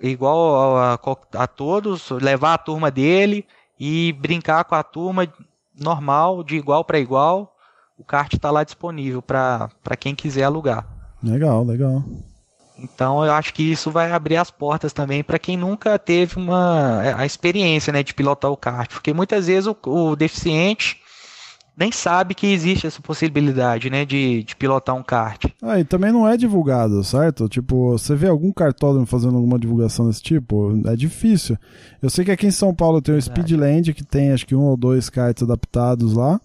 [0.00, 0.98] igual a,
[1.34, 3.46] a, todos, levar a turma dele
[3.78, 5.28] e brincar com a turma
[5.78, 7.54] normal, de igual para igual.
[7.98, 10.86] O kart está lá disponível para quem quiser alugar.
[11.22, 12.04] Legal, legal.
[12.78, 17.00] Então eu acho que isso vai abrir as portas também para quem nunca teve uma
[17.16, 21.00] a experiência né, de pilotar o kart, porque muitas vezes o, o deficiente
[21.76, 25.44] nem sabe que existe essa possibilidade, né, de, de pilotar um kart.
[25.62, 27.48] Ah, e também não é divulgado, certo?
[27.48, 30.80] Tipo, você vê algum cartódromo fazendo alguma divulgação desse tipo?
[30.86, 31.58] É difícil.
[32.02, 34.62] Eu sei que aqui em São Paulo tem o Speedland, que tem acho que um
[34.62, 36.40] ou dois karts adaptados lá.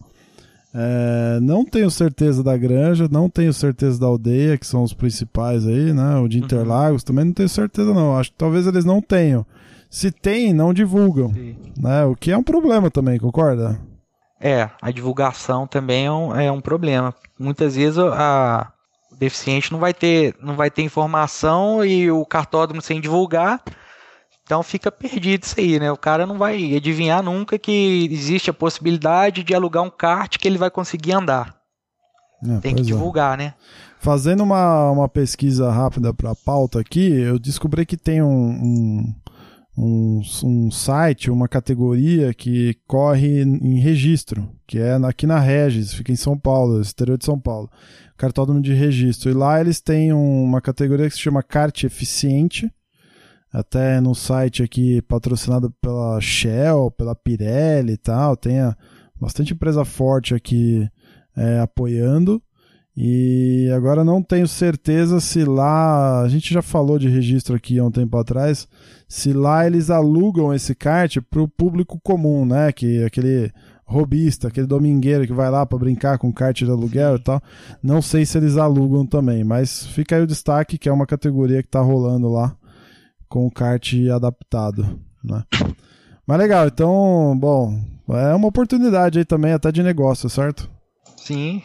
[0.74, 5.66] É, não tenho certeza da Granja, não tenho certeza da Aldeia, que são os principais
[5.66, 6.18] aí, né?
[6.18, 6.46] O de uhum.
[6.46, 7.08] Interlagos, uhum.
[7.08, 8.18] também não tenho certeza não.
[8.18, 9.46] Acho que talvez eles não tenham.
[9.90, 11.34] Se tem, não divulgam.
[11.34, 11.56] Sim.
[11.78, 12.06] Né?
[12.06, 13.78] O que é um problema também, concorda?
[14.42, 17.14] É, a divulgação também é um, é um problema.
[17.38, 18.72] Muitas vezes a,
[19.12, 23.62] o deficiente não vai ter, não vai ter informação e o cartódromo sem divulgar
[24.52, 25.90] então fica perdido isso aí, né?
[25.94, 30.46] O cara não vai adivinhar nunca que existe a possibilidade de alugar um kart que
[30.46, 31.56] ele vai conseguir andar.
[32.46, 32.84] É, Tem que é.
[32.84, 33.44] divulgar, é.
[33.44, 33.54] né?
[34.02, 39.16] Fazendo uma, uma pesquisa rápida para a pauta aqui, eu descobri que tem um, um,
[39.78, 46.12] um, um, site, uma categoria que corre em registro, que é aqui na Regis, fica
[46.12, 47.70] em São Paulo, exterior de São Paulo.
[48.18, 49.32] Cartódromo de registro.
[49.32, 52.72] E lá eles têm uma categoria que se chama Kart Eficiente
[53.52, 58.58] até no site aqui patrocinado pela Shell, pela Pirelli e tal, tem
[59.20, 60.90] bastante empresa forte aqui
[61.36, 62.42] é, apoiando.
[62.96, 67.86] E agora não tenho certeza se lá, a gente já falou de registro aqui há
[67.86, 68.68] um tempo atrás,
[69.08, 72.72] se lá eles alugam esse kart para o público comum, né?
[72.72, 73.52] Que aquele
[73.86, 77.42] robista, aquele domingueiro que vai lá para brincar com kart de aluguel e tal.
[77.84, 81.62] Não sei se eles alugam também, mas fica aí o destaque que é uma categoria
[81.62, 82.56] que está rolando lá
[83.28, 85.44] com o kart adaptado, né?
[86.28, 90.70] Mas legal, então, bom, é uma oportunidade aí também até de negócio, certo?
[91.18, 91.62] Sim,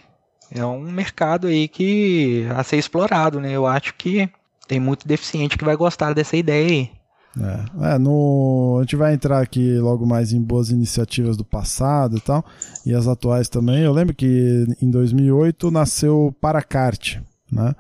[0.51, 3.53] é um mercado aí que a ser explorado, né?
[3.53, 4.29] Eu acho que
[4.67, 6.91] tem muito deficiente que vai gostar dessa ideia aí.
[7.39, 12.17] É, é, no, a gente vai entrar aqui logo mais em boas iniciativas do passado
[12.17, 12.45] e tal,
[12.85, 13.83] e as atuais também.
[13.83, 17.19] Eu lembro que em 2008 nasceu o Paracart,
[17.53, 17.75] né?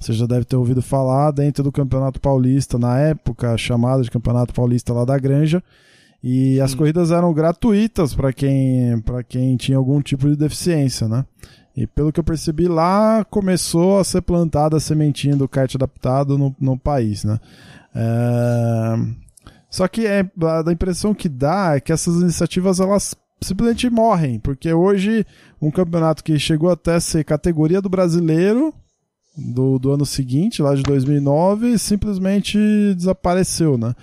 [0.00, 4.54] Você já deve ter ouvido falar dentro do Campeonato Paulista, na época chamado de Campeonato
[4.54, 5.62] Paulista lá da Granja.
[6.24, 6.60] E Sim.
[6.60, 11.24] as corridas eram gratuitas para quem, quem tinha algum tipo de deficiência, né?
[11.76, 16.36] E pelo que eu percebi lá, começou a ser plantada a sementinha do kart adaptado
[16.36, 17.40] no, no país, né?
[17.94, 18.94] É...
[19.70, 24.72] Só que é, a impressão que dá é que essas iniciativas elas simplesmente morrem, porque
[24.72, 25.26] hoje
[25.60, 28.74] um campeonato que chegou até ser categoria do brasileiro
[29.36, 32.58] do, do ano seguinte, lá de 2009, simplesmente
[32.94, 33.94] desapareceu, né?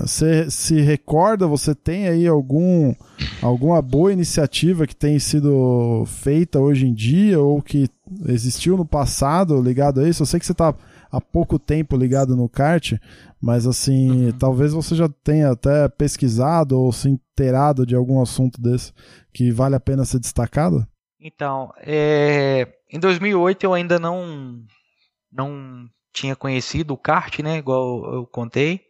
[0.00, 2.94] Você é, se recorda, você tem aí algum,
[3.42, 7.90] alguma boa iniciativa que tem sido feita hoje em dia ou que
[8.26, 10.22] existiu no passado ligado a isso?
[10.22, 10.74] Eu sei que você está
[11.10, 12.94] há pouco tempo ligado no kart,
[13.38, 14.32] mas assim, uhum.
[14.32, 18.94] talvez você já tenha até pesquisado ou se inteirado de algum assunto desse
[19.30, 20.86] que vale a pena ser destacado?
[21.20, 24.58] Então, é, em 2008 eu ainda não
[25.30, 27.58] não tinha conhecido o kart, né?
[27.58, 28.80] Igual eu contei.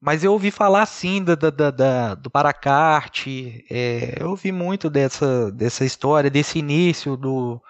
[0.00, 3.26] Mas eu ouvi falar sim da, da, da do Paracart.
[3.70, 7.60] É, eu ouvi muito dessa, dessa história, desse início do,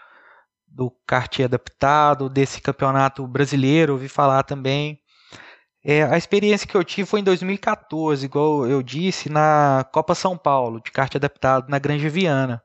[0.66, 3.94] do kart adaptado, desse campeonato brasileiro.
[3.94, 5.00] Ouvi falar também.
[5.84, 10.36] É, a experiência que eu tive foi em 2014, igual eu disse, na Copa São
[10.36, 12.60] Paulo, de kart adaptado na Grande Viana.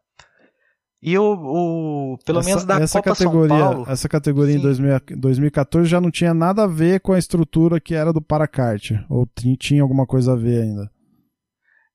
[1.02, 3.86] E o, o pelo essa, menos da essa Copa categoria, São Paulo.
[3.90, 7.96] Essa categoria em 2000, 2014 já não tinha nada a ver com a estrutura que
[7.96, 8.92] era do Paracart?
[9.10, 10.92] Ou tinha alguma coisa a ver ainda?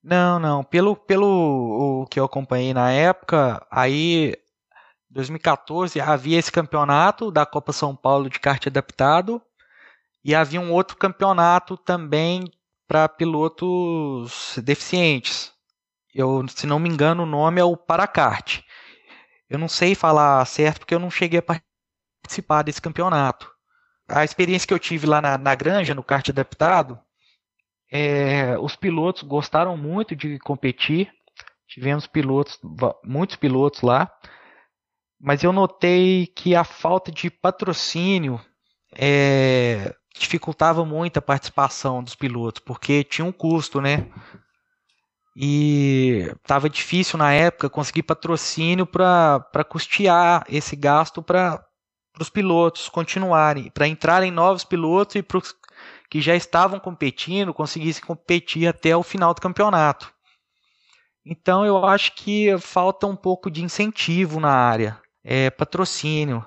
[0.03, 0.65] Não, não.
[0.65, 4.35] Pelo, pelo o que eu acompanhei na época, aí
[5.11, 9.41] 2014 havia esse campeonato da Copa São Paulo de kart adaptado
[10.25, 12.45] e havia um outro campeonato também
[12.89, 15.53] para pilotos deficientes.
[16.13, 18.61] Eu, se não me engano, o nome é o Paracart.
[19.49, 21.61] Eu não sei falar certo porque eu não cheguei a
[22.23, 23.51] participar desse campeonato.
[24.09, 26.99] A experiência que eu tive lá na, na granja, no kart adaptado,
[27.91, 31.13] é, os pilotos gostaram muito de competir.
[31.67, 32.59] Tivemos pilotos,
[33.05, 34.11] muitos pilotos lá.
[35.19, 38.41] Mas eu notei que a falta de patrocínio
[38.93, 44.11] é, dificultava muito a participação dos pilotos, porque tinha um custo, né?
[45.39, 51.63] E estava difícil na época conseguir patrocínio para custear esse gasto para
[52.19, 55.55] os pilotos continuarem, para entrarem novos pilotos e para os
[56.09, 60.11] que já estavam competindo conseguissem competir até o final do campeonato.
[61.25, 66.47] Então eu acho que falta um pouco de incentivo na área, é, patrocínio.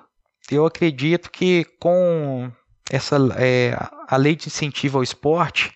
[0.50, 2.50] Eu acredito que com
[2.90, 3.76] essa é,
[4.08, 5.72] a lei de incentivo ao esporte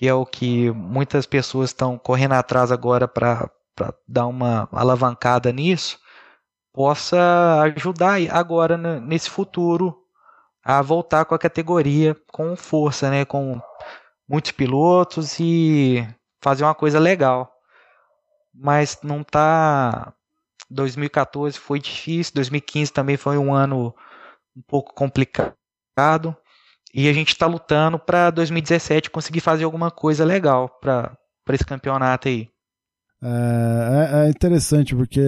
[0.00, 3.50] que é o que muitas pessoas estão correndo atrás agora para
[4.08, 6.00] dar uma alavancada nisso,
[6.72, 9.94] possa ajudar agora nesse futuro
[10.64, 13.60] a voltar com a categoria com força, né, com
[14.26, 16.08] muitos pilotos e
[16.42, 17.52] fazer uma coisa legal.
[18.54, 20.14] Mas não tá
[20.70, 23.94] 2014 foi difícil, 2015 também foi um ano
[24.56, 25.54] um pouco complicado.
[26.92, 31.16] E a gente está lutando para 2017 conseguir fazer alguma coisa legal para
[31.52, 32.48] esse campeonato aí.
[33.22, 35.20] É, é, é, interessante porque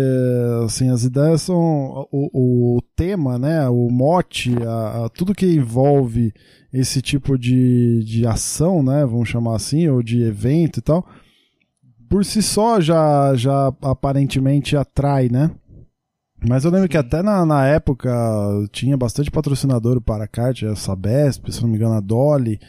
[0.64, 6.32] assim as ideias são o, o tema, né, o mote, a, a, tudo que envolve
[6.72, 11.06] esse tipo de, de ação, né, vamos chamar assim, ou de evento e tal,
[12.08, 15.50] por si só já já aparentemente atrai, né?
[16.46, 16.90] Mas eu lembro Sim.
[16.90, 18.10] que até na, na época
[18.72, 22.60] tinha bastante patrocinador para a kart, a Sabesp, se não me engano, a Dolly.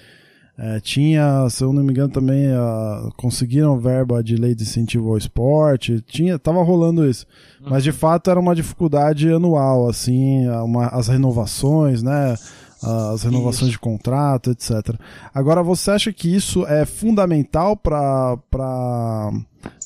[0.55, 5.09] É, tinha, se eu não me engano, também uh, conseguiram verba de lei de incentivo
[5.09, 5.99] ao esporte.
[6.01, 7.25] Tinha, tava rolando isso.
[7.59, 7.71] Uhum.
[7.71, 12.35] Mas de fato era uma dificuldade anual, assim, uma, as renovações, né?
[12.83, 13.71] As renovações isso.
[13.71, 14.95] de contrato, etc.
[15.33, 18.37] Agora, você acha que isso é fundamental para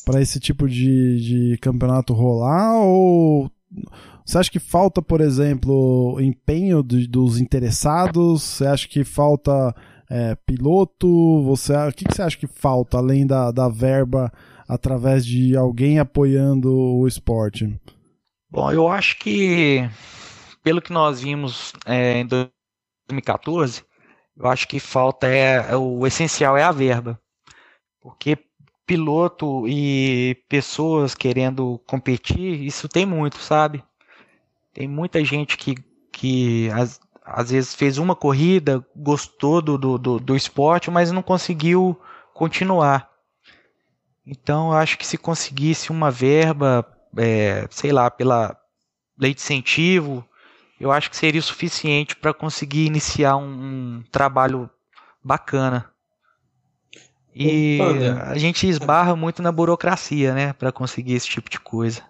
[0.04, 3.52] para esse tipo de, de campeonato rolar ou
[4.26, 8.44] você acha que falta, por exemplo, empenho de, dos interessados?
[8.44, 9.76] Você acha que falta
[10.10, 11.44] é, piloto?
[11.44, 14.32] Você, o que, que, você acha que falta, além da, da verba,
[14.68, 17.80] através de alguém apoiando o esporte?
[18.50, 19.90] Bom, eu acho que,
[20.64, 23.84] pelo que nós vimos é, em 2014,
[24.38, 27.20] eu acho que falta é, o essencial é a verba.
[28.02, 28.38] Porque
[28.88, 33.84] piloto e pessoas querendo competir, isso tem muito, sabe?
[34.74, 35.76] Tem muita gente que,
[36.10, 42.00] que às, às vezes fez uma corrida, gostou do, do, do esporte, mas não conseguiu
[42.34, 43.12] continuar.
[44.26, 48.58] Então, eu acho que se conseguisse uma verba, é, sei lá, pela
[49.20, 50.26] lei de incentivo,
[50.80, 54.70] eu acho que seria o suficiente para conseguir iniciar um, um trabalho
[55.24, 55.92] bacana.
[57.40, 57.80] E
[58.22, 62.02] a gente esbarra muito na burocracia, né, para conseguir esse tipo de coisa.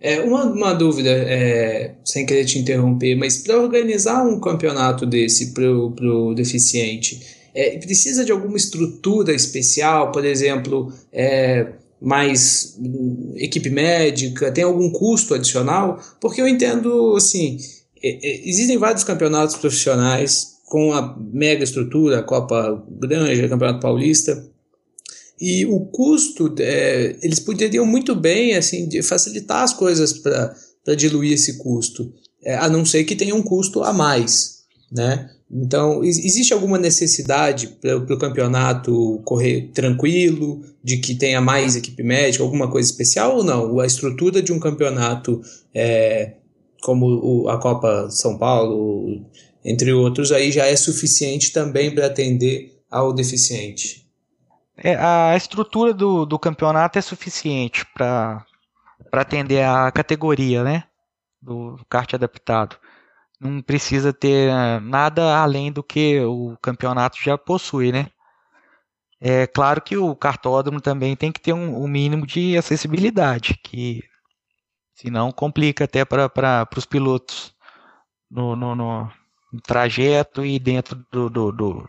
[0.00, 5.52] É, uma, uma dúvida, é, sem querer te interromper, mas para organizar um campeonato desse
[5.52, 7.20] para o deficiente,
[7.54, 11.66] é, precisa de alguma estrutura especial, por exemplo, é,
[12.00, 12.78] mais
[13.36, 16.00] equipe médica, tem algum custo adicional?
[16.20, 17.58] Porque eu entendo, assim,
[18.02, 24.48] é, é, existem vários campeonatos profissionais com a mega estrutura, a Copa Granja, Campeonato Paulista.
[25.38, 31.58] E o custo, é, eles poderiam muito bem assim facilitar as coisas para diluir esse
[31.58, 32.12] custo,
[32.44, 34.60] é, a não ser que tenha um custo a mais.
[34.92, 35.28] Né?
[35.50, 42.44] Então, existe alguma necessidade para o campeonato correr tranquilo, de que tenha mais equipe médica,
[42.44, 43.80] alguma coisa especial ou não?
[43.80, 45.40] A estrutura de um campeonato
[45.74, 46.34] é,
[46.80, 49.26] como a Copa São Paulo,
[49.64, 54.06] entre outros, aí já é suficiente também para atender ao deficiente.
[54.76, 58.44] É, a estrutura do, do campeonato é suficiente para
[59.12, 60.84] atender a categoria, né?
[61.40, 62.76] Do kart adaptado.
[63.38, 64.50] não precisa ter
[64.82, 68.10] nada além do que o campeonato já possui, né?
[69.20, 74.02] É claro que o cartódromo também tem que ter um, um mínimo de acessibilidade, que
[74.94, 77.54] senão complica até para os pilotos
[78.30, 79.12] no, no, no,
[79.62, 81.88] trajeto e dentro do, do, do,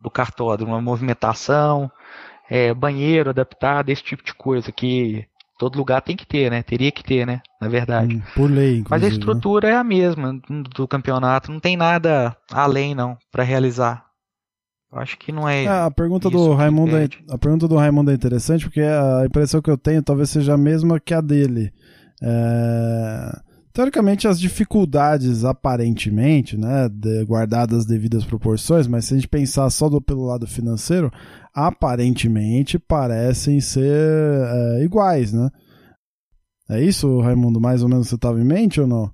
[0.00, 1.90] do cartódromo, a movimentação,
[2.48, 5.26] é, banheiro adaptado, esse tipo de coisa que
[5.58, 6.62] todo lugar tem que ter, né?
[6.62, 7.42] Teria que ter, né?
[7.60, 8.16] Na verdade.
[8.16, 9.12] Hum, por lei, Mas a né?
[9.12, 9.74] estrutura né?
[9.74, 10.40] é a mesma
[10.74, 14.06] do campeonato, não tem nada além não para realizar.
[14.92, 15.64] Eu acho que não é.
[15.64, 19.62] é a pergunta do Raimundo é, a pergunta do Raimundo é interessante porque a impressão
[19.62, 21.72] que eu tenho talvez seja a mesma que a dele.
[22.22, 23.40] É...
[23.72, 29.70] Teoricamente, as dificuldades, aparentemente, né, de, guardadas as devidas proporções, mas se a gente pensar
[29.70, 31.10] só do, pelo lado financeiro,
[31.54, 35.50] aparentemente parecem ser é, iguais, né?
[36.68, 37.60] É isso, Raimundo?
[37.60, 39.12] Mais ou menos você estava em mente ou não?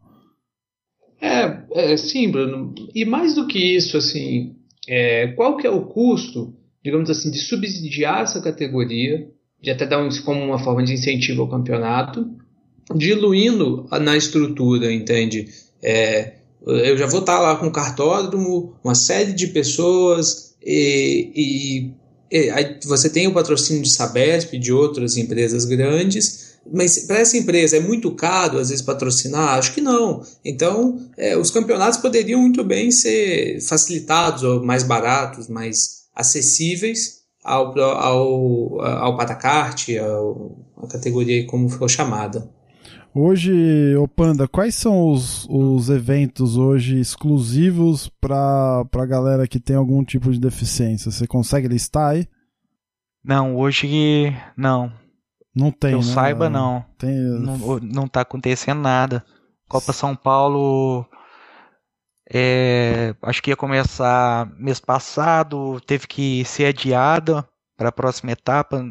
[1.20, 2.74] É, é, sim, Bruno.
[2.94, 4.56] E mais do que isso, assim,
[4.88, 9.28] é, qual que é o custo, digamos assim, de subsidiar essa categoria,
[9.60, 12.30] de até dar isso como uma forma de incentivo ao campeonato,
[12.94, 15.48] diluindo na estrutura, entende?
[15.82, 16.34] É,
[16.66, 21.30] eu já vou estar lá com cartódromo, uma série de pessoas e,
[22.30, 27.20] e, e aí você tem o patrocínio de Sabesp, de outras empresas grandes, mas para
[27.20, 29.58] essa empresa é muito caro às vezes patrocinar?
[29.58, 30.24] Acho que não.
[30.44, 37.78] Então, é, os campeonatos poderiam muito bem ser facilitados ou mais baratos, mais acessíveis ao,
[37.78, 42.55] ao, ao patacarte, a categoria como foi chamada.
[43.18, 49.74] Hoje, ô Panda, quais são os, os eventos hoje exclusivos para a galera que tem
[49.74, 51.10] algum tipo de deficiência?
[51.10, 52.28] Você consegue listar aí?
[53.24, 54.92] Não, hoje não.
[55.54, 55.92] Não tem.
[55.92, 56.12] Que eu né?
[56.12, 56.84] saiba, não.
[56.98, 57.16] Tem...
[57.16, 59.24] Não, não tá acontecendo nada.
[59.66, 61.06] Copa São Paulo.
[62.30, 67.48] É, acho que ia começar mês passado, teve que ser adiada
[67.78, 68.84] para a próxima etapa.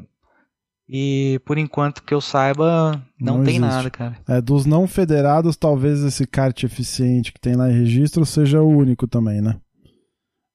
[0.87, 3.59] E por enquanto que eu saiba, não, não tem existe.
[3.59, 4.17] nada, cara.
[4.27, 8.69] É, dos não federados, talvez esse kart eficiente que tem lá em registro seja o
[8.69, 9.59] único também, né?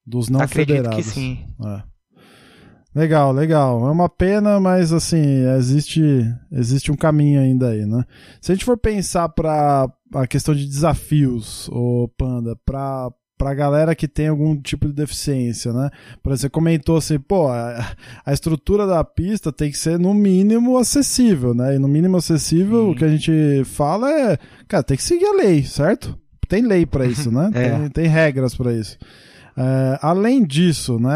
[0.06, 0.96] Dos não Acredito federados.
[0.96, 1.46] que sim.
[1.64, 1.82] É.
[2.94, 3.86] Legal, legal.
[3.88, 6.02] É uma pena, mas assim, existe,
[6.50, 8.04] existe um caminho ainda aí, né?
[8.40, 13.10] Se a gente for pensar para a questão de desafios, o Panda, para
[13.40, 15.88] para galera que tem algum tipo de deficiência, né?
[16.22, 20.12] Por exemplo, você comentou assim, pô, a, a, estrutura da pista tem que ser no
[20.12, 21.76] mínimo acessível, né?
[21.76, 22.90] E no mínimo acessível, uhum.
[22.90, 24.38] o que a gente fala é,
[24.68, 26.18] cara, tem que seguir a lei, certo?
[26.50, 27.50] Tem lei para isso, né?
[27.56, 27.70] é.
[27.70, 28.98] tem, tem regras para isso.
[29.56, 31.10] É, além disso, né,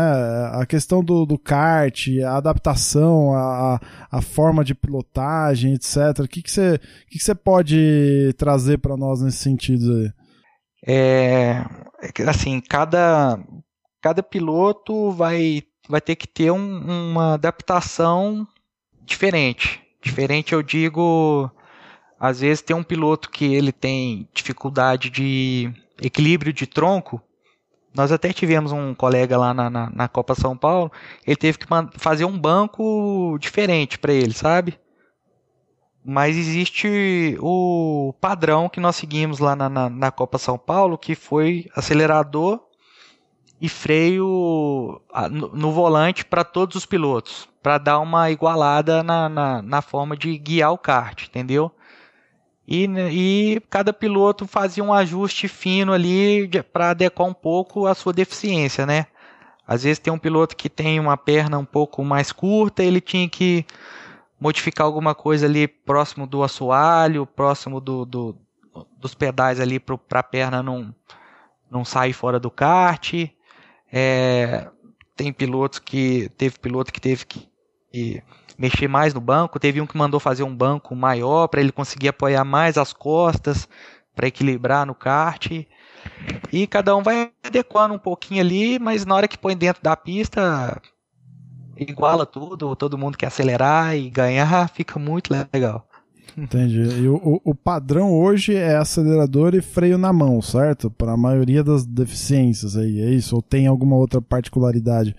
[0.54, 3.78] a questão do, do kart, a adaptação, a,
[4.10, 6.20] a forma de pilotagem, etc.
[6.20, 10.23] O que, que, você, que, que você pode trazer para nós nesse sentido aí?
[10.86, 11.64] É,
[12.28, 13.38] assim, cada,
[14.00, 18.46] cada piloto vai, vai ter que ter um, uma adaptação
[19.04, 19.82] diferente.
[20.02, 21.50] Diferente, eu digo,
[22.20, 25.72] às vezes tem um piloto que ele tem dificuldade de
[26.02, 27.22] equilíbrio de tronco,
[27.94, 30.90] nós até tivemos um colega lá na, na, na Copa São Paulo,
[31.24, 31.66] ele teve que
[31.96, 34.78] fazer um banco diferente para ele, sabe?
[36.04, 41.14] Mas existe o padrão que nós seguimos lá na, na, na Copa São Paulo, que
[41.14, 42.60] foi acelerador
[43.58, 45.00] e freio
[45.30, 50.14] no, no volante para todos os pilotos, para dar uma igualada na, na, na forma
[50.14, 51.72] de guiar o kart, entendeu?
[52.68, 58.12] E, e cada piloto fazia um ajuste fino ali para adequar um pouco a sua
[58.12, 59.06] deficiência, né?
[59.66, 63.28] Às vezes tem um piloto que tem uma perna um pouco mais curta, ele tinha
[63.28, 63.64] que
[64.44, 68.38] modificar alguma coisa ali próximo do assoalho, próximo do, do
[68.98, 70.94] dos pedais ali para a perna não,
[71.70, 73.14] não sair fora do kart.
[73.90, 74.68] É,
[75.16, 77.48] tem pilotos que teve piloto que teve que,
[77.90, 78.22] que
[78.58, 79.58] mexer mais no banco.
[79.58, 83.66] Teve um que mandou fazer um banco maior para ele conseguir apoiar mais as costas
[84.14, 85.50] para equilibrar no kart.
[86.52, 89.96] E cada um vai adequando um pouquinho ali, mas na hora que põe dentro da
[89.96, 90.82] pista,
[91.78, 95.86] iguala tudo, todo mundo quer acelerar e ganhar, fica muito legal.
[96.36, 96.80] Entendi.
[96.80, 100.90] E o, o padrão hoje é acelerador e freio na mão, certo?
[100.90, 103.36] Para a maioria das deficiências aí, é isso?
[103.36, 105.14] Ou tem alguma outra particularidade?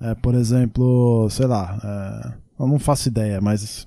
[0.00, 1.78] É, por exemplo, sei lá,
[2.34, 3.86] é eu não faço ideia, mas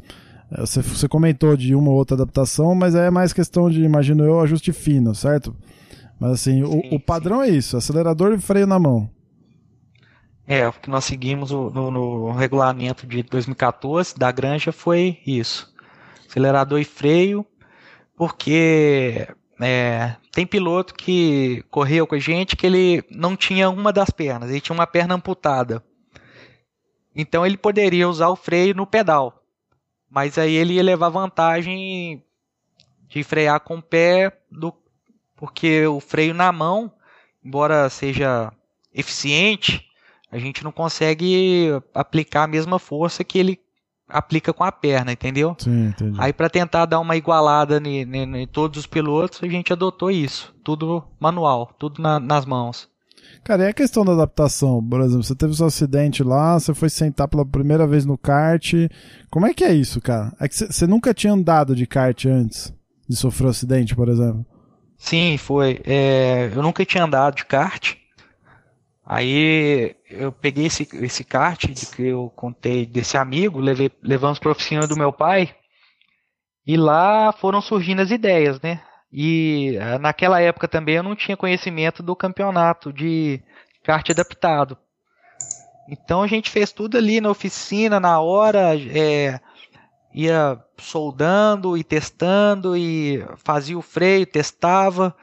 [0.50, 4.24] é, você, você comentou de uma ou outra adaptação, mas é mais questão de, imagino
[4.24, 5.56] eu, ajuste fino, certo?
[6.20, 7.50] Mas assim, sim, o, o, padrão sim.
[7.52, 9.10] é isso, acelerador e freio na mão.
[10.48, 15.74] É, o que nós seguimos no, no, regulamento de 2014 da granja foi isso.
[16.28, 17.46] Acelerador e freio,
[18.18, 19.28] porque
[19.60, 24.50] é, tem piloto que correu com a gente que ele não tinha uma das pernas,
[24.50, 25.84] ele tinha uma perna amputada.
[27.16, 29.44] Então ele poderia usar o freio no pedal.
[30.10, 32.24] Mas aí ele ia levar vantagem
[33.08, 34.74] de frear com o pé, do,
[35.36, 36.92] porque o freio na mão,
[37.44, 38.52] embora seja
[38.94, 39.86] eficiente,
[40.32, 43.60] a gente não consegue aplicar a mesma força que ele
[44.08, 45.56] aplica com a perna, entendeu?
[45.58, 46.18] Sim, entendi.
[46.20, 51.04] Aí para tentar dar uma igualada em todos os pilotos, a gente adotou isso, tudo
[51.20, 52.90] manual, tudo na, nas mãos.
[53.44, 54.84] Cara, e a questão da adaptação?
[54.88, 58.74] Por exemplo, você teve seu acidente lá, você foi sentar pela primeira vez no kart.
[59.30, 60.32] Como é que é isso, cara?
[60.40, 62.74] É que você nunca tinha andado de kart antes
[63.08, 64.46] de sofrer um acidente, por exemplo?
[64.98, 65.82] Sim, foi.
[65.84, 67.96] É, eu nunca tinha andado de kart.
[69.14, 74.54] Aí eu peguei esse, esse kart que eu contei desse amigo, levei, levamos para a
[74.54, 75.54] oficina do meu pai.
[76.66, 78.82] E lá foram surgindo as ideias, né?
[79.12, 83.44] E eh, naquela época também eu não tinha conhecimento do campeonato de
[83.84, 84.78] kart adaptado.
[85.90, 89.42] Então a gente fez tudo ali na oficina, na hora, é,
[90.14, 95.14] ia soldando e testando e fazia o freio, testava,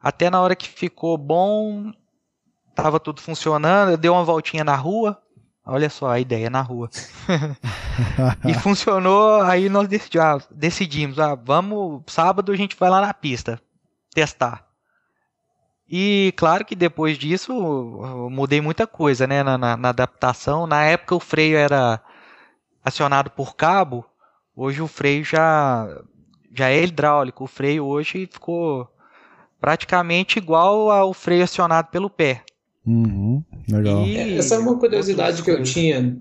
[0.00, 1.92] até na hora que ficou bom,
[2.74, 5.20] tava tudo funcionando, deu uma voltinha na rua,
[5.64, 6.90] olha só a ideia na rua.
[8.44, 9.88] e funcionou, aí nós
[10.20, 13.60] ah, decidimos, ah, vamos, sábado a gente vai lá na pista
[14.14, 14.66] testar.
[15.88, 17.52] E claro que depois disso
[18.30, 20.66] mudei muita coisa, né, na, na, na, adaptação.
[20.66, 22.00] Na época o freio era
[22.82, 24.04] acionado por cabo,
[24.56, 25.86] hoje o freio já
[26.54, 27.44] já é hidráulico.
[27.44, 28.88] O freio hoje ficou
[29.60, 32.44] praticamente igual ao freio acionado pelo pé.
[32.86, 34.06] Uhum, legal.
[34.06, 36.18] E Essa é uma curiosidade que eu tinha,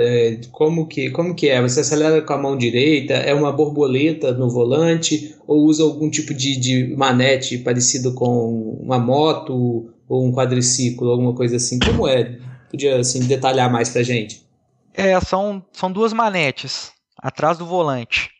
[0.00, 1.62] é, como que, como que é?
[1.62, 3.14] Você acelera com a mão direita?
[3.14, 5.36] É uma borboleta no volante?
[5.46, 11.32] Ou usa algum tipo de, de manete parecido com uma moto ou um quadriciclo, alguma
[11.32, 11.78] coisa assim?
[11.78, 12.38] Como é?
[12.68, 14.44] Podia assim, detalhar mais pra gente?
[14.92, 18.30] É, são, são duas manetes atrás do volante.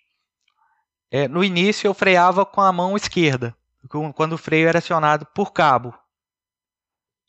[1.08, 3.54] É, no início eu freava com a mão esquerda,
[4.14, 5.94] quando o freio era acionado por cabo.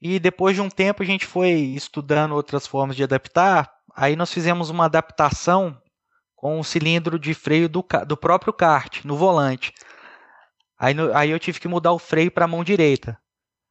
[0.02, 3.72] E depois de um tempo a gente foi estudando outras formas de adaptar.
[3.96, 5.78] Aí nós fizemos uma adaptação
[6.36, 9.72] com o cilindro de freio do, do próprio kart, no volante.
[10.80, 13.16] Aí, no, aí eu tive que mudar o freio para a mão direita.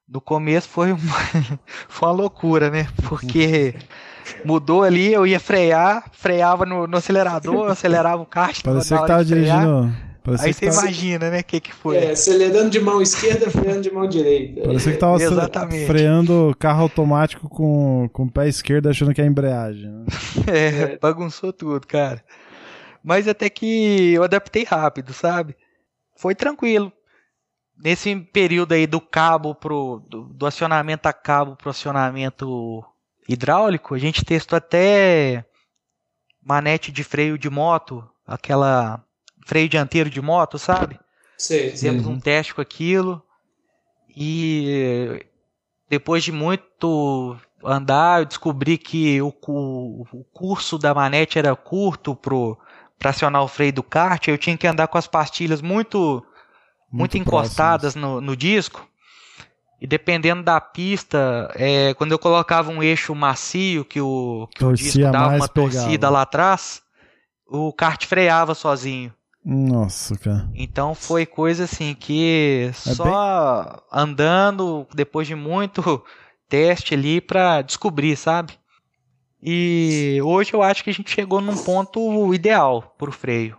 [0.08, 1.18] No começo foi uma,
[1.88, 2.88] foi uma loucura, né?
[3.08, 3.74] Porque
[4.44, 8.62] mudou ali, eu ia frear, freava no, no acelerador, acelerava o kart.
[8.62, 9.92] Parecia que tava dirigindo
[10.36, 10.82] Parecia Aí você tá...
[10.82, 11.96] imagina, né, o que, que foi.
[11.96, 14.62] É, acelerando de mão esquerda, freando de mão direita.
[14.62, 15.86] Parecia que tava Exatamente.
[15.86, 19.90] freando carro automático com, com o pé esquerdo achando que é embreagem.
[19.90, 20.04] Né?
[20.46, 22.24] É, é, bagunçou tudo, cara.
[23.02, 25.56] Mas até que eu adaptei rápido, sabe?
[26.16, 26.92] Foi tranquilo.
[27.82, 30.04] Nesse período aí do cabo pro.
[30.08, 32.84] do, do acionamento a cabo pro acionamento
[33.28, 35.44] hidráulico, a gente testou até
[36.42, 39.02] manete de freio de moto, aquela
[39.46, 40.98] freio dianteiro de moto, sabe?
[41.36, 41.70] Sei.
[41.70, 42.12] Fizemos uhum.
[42.12, 43.22] um teste com aquilo
[44.14, 45.24] e
[45.88, 52.14] depois de muito andar, eu descobri que o, o, o curso da manete era curto
[52.14, 52.58] pro
[52.98, 56.22] para acionar o freio do kart, eu tinha que andar com as pastilhas muito
[56.92, 58.86] muito, muito encostadas no, no, disco.
[59.80, 64.74] E dependendo da pista, é, quando eu colocava um eixo macio que o, que o
[64.74, 66.12] disco dava uma torcida pegava.
[66.12, 66.82] lá atrás,
[67.46, 69.14] o kart freava sozinho.
[69.44, 70.48] Nossa, cara.
[70.54, 73.82] Então foi coisa assim que é só bem...
[73.90, 76.02] andando depois de muito
[76.48, 78.52] teste ali para descobrir, sabe?
[79.42, 83.56] E hoje eu acho que a gente chegou num ponto ideal pro freio.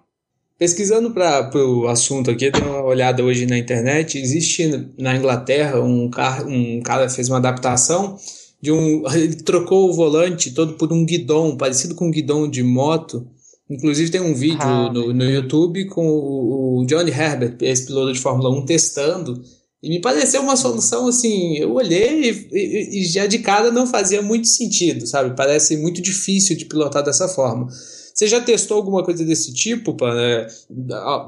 [0.57, 4.19] Pesquisando para o assunto aqui, dei uma olhada hoje na internet.
[4.19, 8.15] Existe na Inglaterra um cara, um cara fez uma adaptação
[8.61, 9.03] de um.
[9.11, 13.27] Ele trocou o volante todo por um guidão, parecido com um guidão de moto
[13.72, 18.11] Inclusive tem um vídeo ah, no, no YouTube com o, o Johnny Herbert, esse piloto
[18.11, 19.41] de Fórmula 1, testando.
[19.82, 21.55] E me pareceu uma solução assim.
[21.57, 25.38] Eu olhei e, e, e, já de cara não fazia muito sentido, sabe?
[25.38, 27.67] Parece muito difícil de pilotar dessa forma.
[28.13, 30.47] Você já testou alguma coisa desse tipo para né?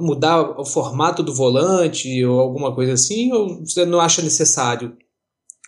[0.02, 3.32] mudar o formato do volante ou alguma coisa assim?
[3.32, 4.94] Ou você não acha necessário?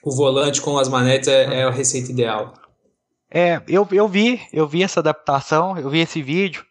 [0.03, 2.53] O volante com as manetes é, é a receita ideal.
[3.35, 6.65] É, eu, eu vi, eu vi essa adaptação, eu vi esse vídeo.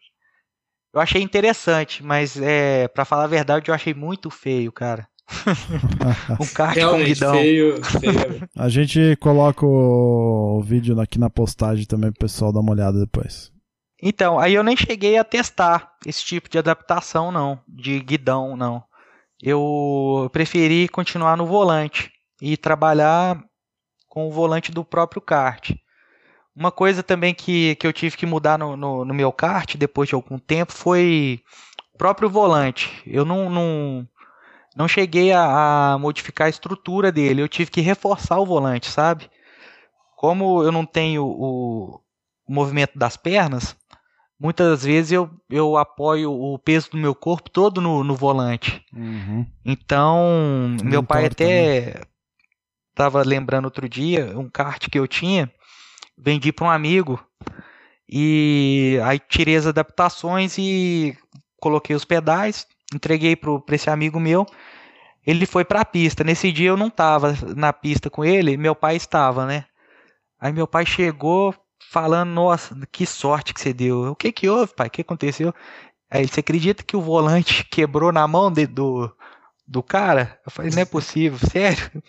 [0.91, 5.07] Eu achei interessante, mas é, para falar a verdade, eu achei muito feio, cara.
[6.41, 7.33] um kart com guidão.
[7.35, 8.49] Feio, feio.
[8.57, 12.99] A gente coloca o, o vídeo aqui na postagem também pro pessoal dar uma olhada
[12.99, 13.51] depois.
[14.01, 17.59] Então, aí eu nem cheguei a testar esse tipo de adaptação, não.
[17.67, 18.83] De guidão, não.
[19.39, 22.11] eu preferi continuar no volante
[22.41, 23.39] e trabalhar
[24.07, 25.75] com o volante do próprio kart.
[26.55, 30.07] Uma coisa também que, que eu tive que mudar no, no, no meu kart depois
[30.07, 31.43] de algum tempo foi
[31.93, 32.89] o próprio volante.
[33.05, 34.07] Eu não, não,
[34.75, 39.29] não cheguei a, a, modificar a estrutura dele, eu tive que reforçar o volante, sabe?
[40.15, 42.01] Como eu não tenho o,
[42.47, 43.75] o movimento das pernas,
[44.39, 48.81] muitas vezes eu, eu apoio o peso do meu corpo todo no, no volante.
[48.93, 49.45] Uhum.
[49.65, 52.01] Então, meu pai até
[52.91, 55.51] estava lembrando outro dia um kart que eu tinha
[56.17, 57.19] vendi para um amigo
[58.07, 61.17] e aí tirei as adaptações e
[61.59, 64.45] coloquei os pedais, entreguei para esse amigo meu.
[65.25, 66.23] Ele foi para a pista.
[66.23, 69.65] Nesse dia eu não estava na pista com ele, meu pai estava, né?
[70.39, 71.53] Aí meu pai chegou
[71.89, 74.11] falando: Nossa, que sorte que você deu.
[74.11, 74.87] O que que houve, pai?
[74.87, 75.53] O que aconteceu?
[76.11, 79.11] Aí você acredita que o volante quebrou na mão de, do,
[79.67, 80.39] do cara?
[80.45, 82.03] Eu falei: Não é possível, sério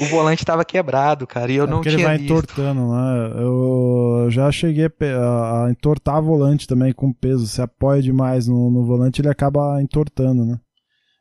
[0.00, 2.32] o volante estava quebrado, cara, e eu é não tinha ele vai visto.
[2.32, 3.32] entortando, né?
[3.36, 7.46] Eu já cheguei a entortar volante também com peso.
[7.46, 10.58] Se apoia demais no, no volante, ele acaba entortando, né?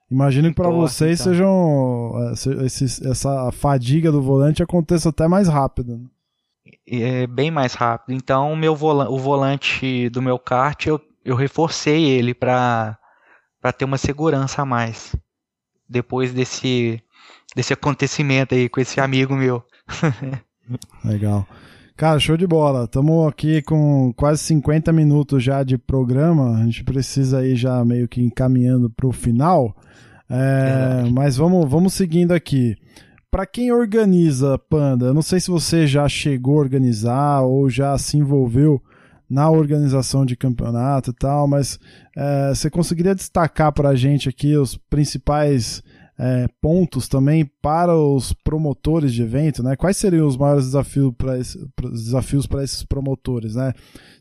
[0.09, 1.33] Imagino que para vocês então.
[1.33, 5.97] sejam esse, essa fadiga do volante aconteça até mais rápido.
[5.97, 6.05] Né?
[6.87, 8.15] É bem mais rápido.
[8.15, 12.97] Então, o meu volante, o volante do meu kart eu, eu reforcei ele para
[13.61, 15.15] para ter uma segurança a mais.
[15.87, 17.01] Depois desse
[17.55, 19.63] desse acontecimento aí com esse amigo meu.
[21.03, 21.47] Legal.
[21.95, 22.85] Cara, show de bola.
[22.85, 26.57] Estamos aqui com quase 50 minutos já de programa.
[26.57, 29.75] A gente precisa aí já meio que encaminhando para o final.
[30.29, 32.75] É, mas vamos, vamos seguindo aqui.
[33.29, 37.97] Para quem organiza Panda, eu não sei se você já chegou a organizar ou já
[37.97, 38.81] se envolveu
[39.29, 41.79] na organização de campeonato e tal, mas
[42.15, 45.81] é, você conseguiria destacar para a gente aqui os principais
[46.17, 49.75] é, pontos também para os promotores de evento, né?
[49.75, 51.57] Quais seriam os maiores desafios para esse,
[51.91, 53.73] desafios para esses promotores, né?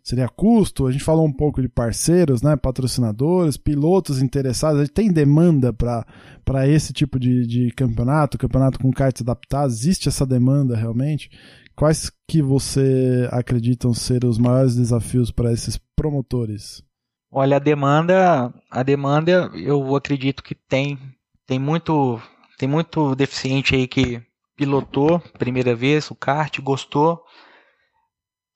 [0.02, 2.56] Seria custo, a gente falou um pouco de parceiros, né?
[2.56, 8.90] Patrocinadores, pilotos interessados, a gente tem demanda para esse tipo de, de campeonato, campeonato com
[8.90, 11.30] cartas adaptadas, existe essa demanda realmente?
[11.76, 16.82] Quais que você acreditam ser os maiores desafios para esses promotores?
[17.30, 20.98] Olha, a demanda, a demanda eu acredito que tem
[21.46, 22.20] tem muito,
[22.58, 24.22] tem muito deficiente aí que
[24.56, 27.24] pilotou primeira vez o kart, gostou.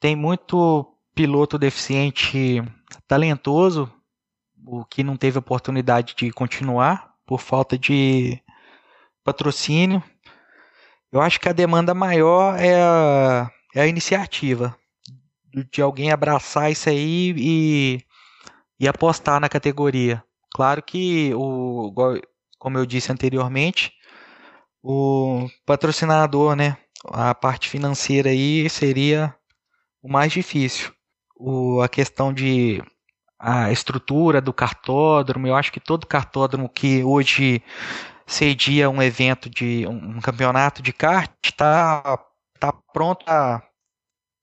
[0.00, 2.62] Tem muito piloto deficiente
[3.08, 3.92] talentoso,
[4.66, 8.40] o que não teve oportunidade de continuar por falta de
[9.24, 10.02] patrocínio.
[11.10, 14.76] Eu acho que a demanda maior é a, é a iniciativa
[15.72, 18.04] de alguém abraçar isso aí e,
[18.78, 20.22] e apostar na categoria.
[20.54, 21.92] Claro que o,
[22.66, 23.92] como eu disse anteriormente,
[24.82, 26.76] o patrocinador, né,
[27.12, 29.32] a parte financeira aí seria
[30.02, 30.92] o mais difícil.
[31.36, 32.82] O, a questão de
[33.38, 37.62] a estrutura do cartódromo, eu acho que todo cartódromo que hoje
[38.26, 42.18] cedia um evento de um, campeonato de kart está
[42.58, 43.62] tá pronto a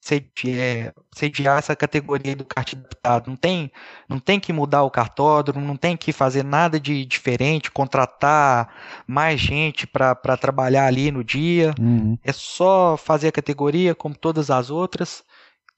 [0.03, 3.29] sediar, sediar essa categoria do kart adaptado.
[3.29, 3.71] Não tem,
[4.09, 9.39] não tem que mudar o cartódromo, não tem que fazer nada de diferente, contratar mais
[9.39, 11.73] gente para trabalhar ali no dia.
[11.79, 12.17] Uhum.
[12.21, 15.23] É só fazer a categoria como todas as outras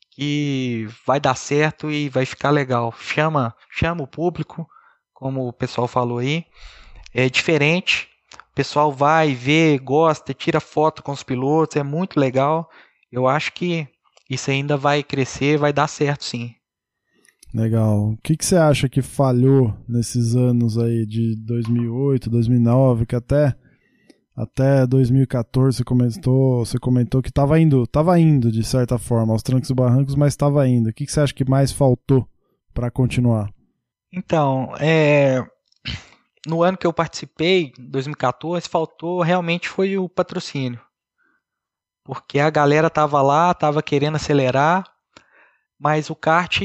[0.09, 2.91] que vai dar certo e vai ficar legal.
[2.99, 4.67] Chama, chama o público,
[5.13, 6.45] como o pessoal falou aí.
[7.13, 8.09] É diferente.
[8.51, 12.67] O pessoal vai, vê, gosta, tira foto com os pilotos, é muito legal.
[13.11, 13.87] Eu acho que
[14.29, 16.53] isso ainda vai crescer, vai dar certo sim.
[17.53, 18.09] Legal.
[18.09, 23.55] O que, que você acha que falhou nesses anos aí de 2008, 2009, que até
[24.35, 29.41] até 2014 você comentou, você comentou que estava indo, estava indo de certa forma aos
[29.41, 30.89] trancos e barrancos, mas estava indo.
[30.89, 32.27] O que, que você acha que mais faltou
[32.73, 33.49] para continuar?
[34.11, 35.41] Então, é,
[36.45, 40.81] no ano que eu participei, 2014, faltou realmente foi o patrocínio
[42.05, 44.85] porque a galera tava lá, tava querendo acelerar,
[45.77, 46.61] mas o kart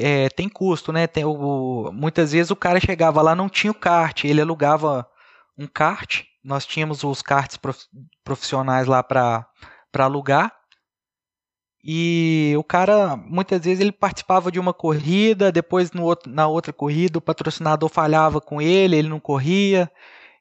[0.00, 1.06] é, tem custo, né?
[1.06, 5.06] Tem o, muitas vezes o cara chegava lá não tinha o kart, ele alugava
[5.58, 6.24] um kart.
[6.42, 7.58] Nós tínhamos os karts
[8.24, 9.46] profissionais lá para
[9.98, 10.56] alugar.
[11.84, 17.18] E o cara, muitas vezes, ele participava de uma corrida, depois outro, na outra corrida
[17.18, 19.90] o patrocinador falhava com ele, ele não corria.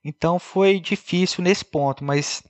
[0.04, 2.44] Então foi difícil nesse ponto, mas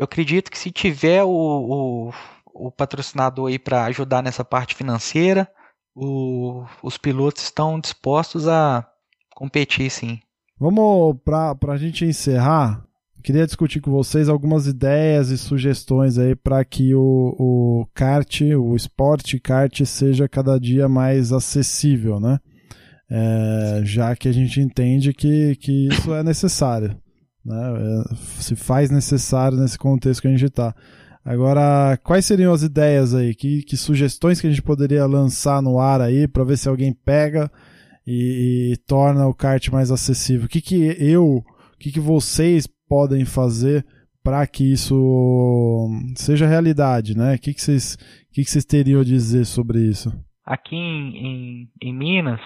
[0.00, 2.10] eu acredito que se tiver o, o,
[2.54, 5.46] o patrocinador aí para ajudar nessa parte financeira,
[5.94, 8.88] o, os pilotos estão dispostos a
[9.34, 10.18] competir, sim.
[10.58, 12.82] Vamos, para a gente encerrar,
[13.22, 18.74] queria discutir com vocês algumas ideias e sugestões aí para que o, o kart, o
[18.74, 22.38] esporte kart seja cada dia mais acessível, né?
[23.10, 26.96] É, já que a gente entende que, que isso é necessário,
[27.44, 27.56] né?
[27.56, 30.74] É, se faz necessário nesse contexto que a gente está.
[31.24, 33.34] Agora, quais seriam as ideias aí?
[33.34, 36.92] Que, que sugestões que a gente poderia lançar no ar aí para ver se alguém
[36.92, 37.50] pega
[38.06, 40.46] e, e, torna o kart mais acessível?
[40.46, 43.84] O que, que eu, o que, que vocês podem fazer
[44.22, 47.34] para que isso seja realidade, né?
[47.34, 47.96] O que, que, vocês,
[48.32, 50.10] que, que vocês teriam a dizer sobre isso?
[50.44, 52.40] Aqui em, em, em Minas,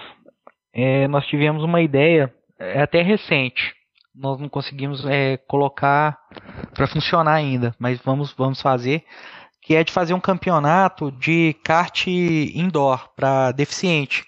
[0.73, 3.73] é, nós tivemos uma ideia, é até recente,
[4.15, 6.17] nós não conseguimos é, colocar
[6.73, 9.03] para funcionar ainda, mas vamos, vamos fazer,
[9.61, 14.25] que é de fazer um campeonato de kart indoor para deficiente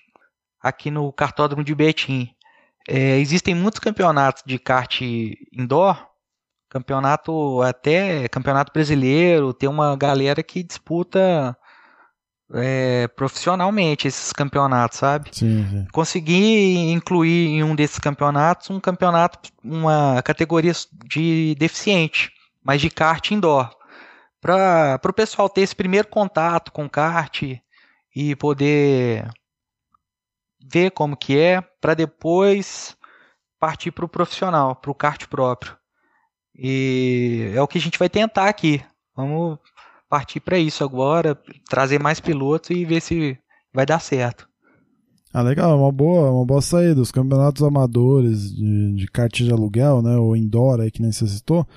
[0.62, 2.30] aqui no cartódromo de Betim.
[2.88, 5.02] É, existem muitos campeonatos de kart
[5.54, 6.08] indoor,
[6.70, 11.58] campeonato até campeonato brasileiro, tem uma galera que disputa
[12.54, 15.30] é, profissionalmente esses campeonatos, sabe?
[15.32, 15.88] Sim, sim.
[15.91, 20.74] Consegui incluir em um desses campeonatos um campeonato, uma categoria
[21.06, 22.32] de deficiente,
[22.64, 23.70] mas de kart indoor.
[24.39, 27.43] Para o pessoal ter esse primeiro contato com kart
[28.16, 29.30] e poder
[30.64, 32.95] ver como que é, para depois
[33.60, 35.76] partir para o profissional, para o kart próprio.
[36.56, 38.84] E é o que a gente vai tentar aqui.
[39.16, 39.60] Vamos
[40.10, 41.38] partir para isso agora,
[41.70, 43.38] trazer mais pilotos e ver se
[43.74, 44.47] vai dar certo.
[45.34, 47.01] Ah, legal, uma boa, uma boa saída.
[47.01, 51.28] Os campeonatos amadores de, de kart de aluguel, né, ou indoor aí que nem você
[51.28, 51.68] citou,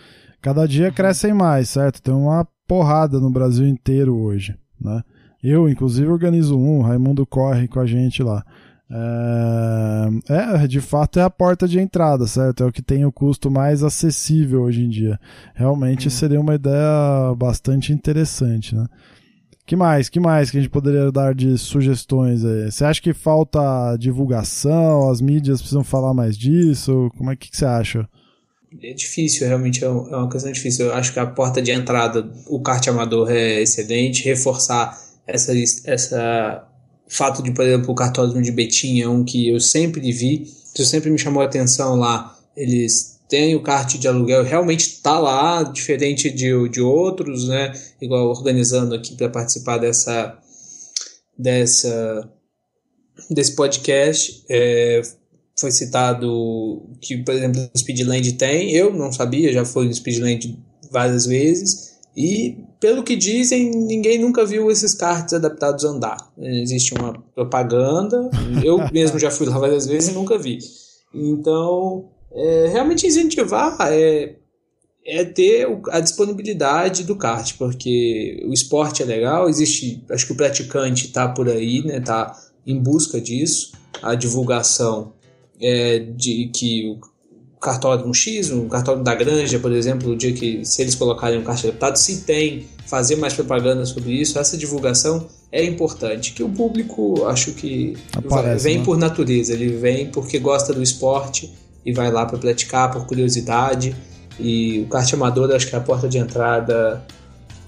[0.40, 0.94] cada dia uhum.
[0.94, 2.00] crescem mais, certo?
[2.00, 5.02] Tem uma porrada no Brasil inteiro hoje, né?
[5.42, 8.44] Eu, inclusive, organizo um, Raimundo corre com a gente lá.
[8.92, 12.64] É, é, de fato é a porta de entrada, certo?
[12.64, 15.18] É o que tem o custo mais acessível hoje em dia.
[15.54, 16.10] Realmente hum.
[16.10, 18.86] seria uma ideia bastante interessante, né?
[19.64, 20.08] Que mais?
[20.08, 22.72] Que mais que a gente poderia dar de sugestões aí?
[22.72, 25.08] Você acha que falta divulgação?
[25.08, 27.08] As mídias precisam falar mais disso?
[27.16, 28.08] Como é que, que você acha?
[28.82, 30.86] É difícil, realmente é, é uma questão difícil.
[30.86, 34.24] Eu acho que a porta de entrada, o kart amador é excelente.
[34.24, 35.52] Reforçar essa,
[35.84, 36.69] essa
[37.10, 40.84] fato de, por exemplo, o cartódromo de Betim é um que eu sempre vi, que
[40.84, 42.38] sempre me chamou a atenção lá.
[42.56, 47.72] Eles têm o kart de aluguel, realmente está lá, diferente de, de outros, né?
[48.00, 50.38] Igual organizando aqui para participar dessa,
[51.38, 52.30] dessa
[53.30, 54.44] desse podcast.
[54.48, 55.02] É,
[55.58, 60.58] foi citado que, por exemplo, o Speedland tem, eu não sabia, já fui no Speedland
[60.90, 66.32] várias vezes e, pelo que dizem, ninguém nunca viu esses karts adaptados a andar.
[66.38, 68.30] Existe uma propaganda,
[68.64, 70.58] eu mesmo já fui lá várias vezes e nunca vi.
[71.14, 74.36] Então, é, realmente incentivar é,
[75.04, 80.36] é ter a disponibilidade do kart, porque o esporte é legal, existe, acho que o
[80.36, 82.34] praticante está por aí, né, tá
[82.66, 83.72] em busca disso,
[84.02, 85.12] a divulgação
[85.60, 87.09] é, de que o
[87.60, 91.44] cartódromo X, um cartódromo da Granja, por exemplo, o dia que, se eles colocarem um
[91.44, 96.32] kart adaptado, se tem, fazer mais propaganda sobre isso, essa divulgação é importante.
[96.32, 98.84] Que o público, acho que Aparece, vem né?
[98.84, 101.52] por natureza, ele vem porque gosta do esporte
[101.84, 103.94] e vai lá para praticar por curiosidade.
[104.38, 107.04] E o kart amador, acho que é a porta de entrada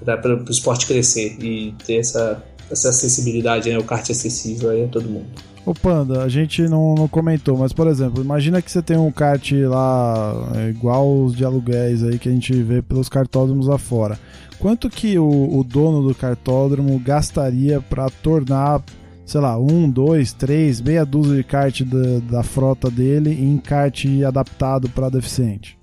[0.03, 3.79] para o esporte crescer e ter essa, essa acessibilidade, né?
[3.79, 5.52] o kart acessível aí a todo mundo.
[5.65, 9.13] O Panda, a gente não, não, comentou, mas por exemplo, imagina que você tem um
[9.13, 13.79] kart lá é, igual os de aluguéis aí que a gente vê pelos cartódromos lá
[13.79, 14.19] fora.
[14.59, 18.83] Quanto que o, o dono do cartódromo gastaria para tornar,
[19.25, 24.05] sei lá, um, dois, três, meia dúzia de kart da, da frota dele em kart
[24.27, 25.79] adaptado para deficiente?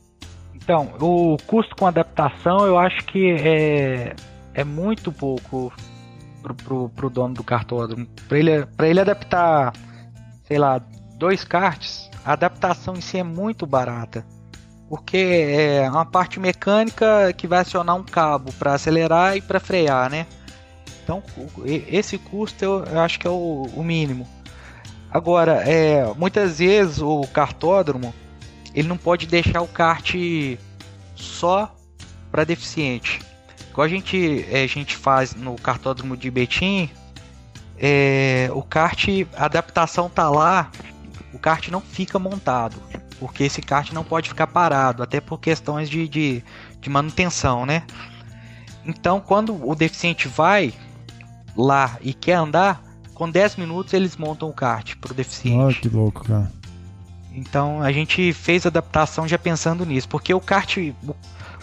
[0.55, 4.13] Então, o custo com adaptação eu acho que é,
[4.53, 5.71] é muito pouco
[6.41, 8.07] pro, pro, pro dono do cartódromo.
[8.27, 9.73] Para ele, pra ele adaptar,
[10.43, 10.81] sei lá,
[11.17, 14.25] dois karts, a adaptação em si é muito barata.
[14.87, 20.09] Porque é uma parte mecânica que vai acionar um cabo para acelerar e para frear,
[20.09, 20.25] né?
[21.03, 21.21] Então,
[21.65, 24.27] esse custo eu, acho que é o, o mínimo.
[25.11, 28.13] Agora, é, muitas vezes o cartódromo
[28.73, 30.15] ele não pode deixar o kart
[31.15, 31.75] só
[32.31, 33.19] para deficiente.
[33.69, 36.89] Igual a gente, é, a gente faz no cartódromo de Betim,
[37.77, 40.69] é, o kart, a adaptação tá lá,
[41.33, 42.75] o kart não fica montado,
[43.19, 46.43] porque esse kart não pode ficar parado, até por questões de, de,
[46.81, 47.83] de manutenção, né?
[48.85, 50.73] Então, quando o deficiente vai
[51.55, 55.57] lá e quer andar, com 10 minutos eles montam o kart pro deficiente.
[55.57, 56.51] Olha que louco, cara.
[57.33, 60.77] Então a gente fez a adaptação já pensando nisso, porque o kart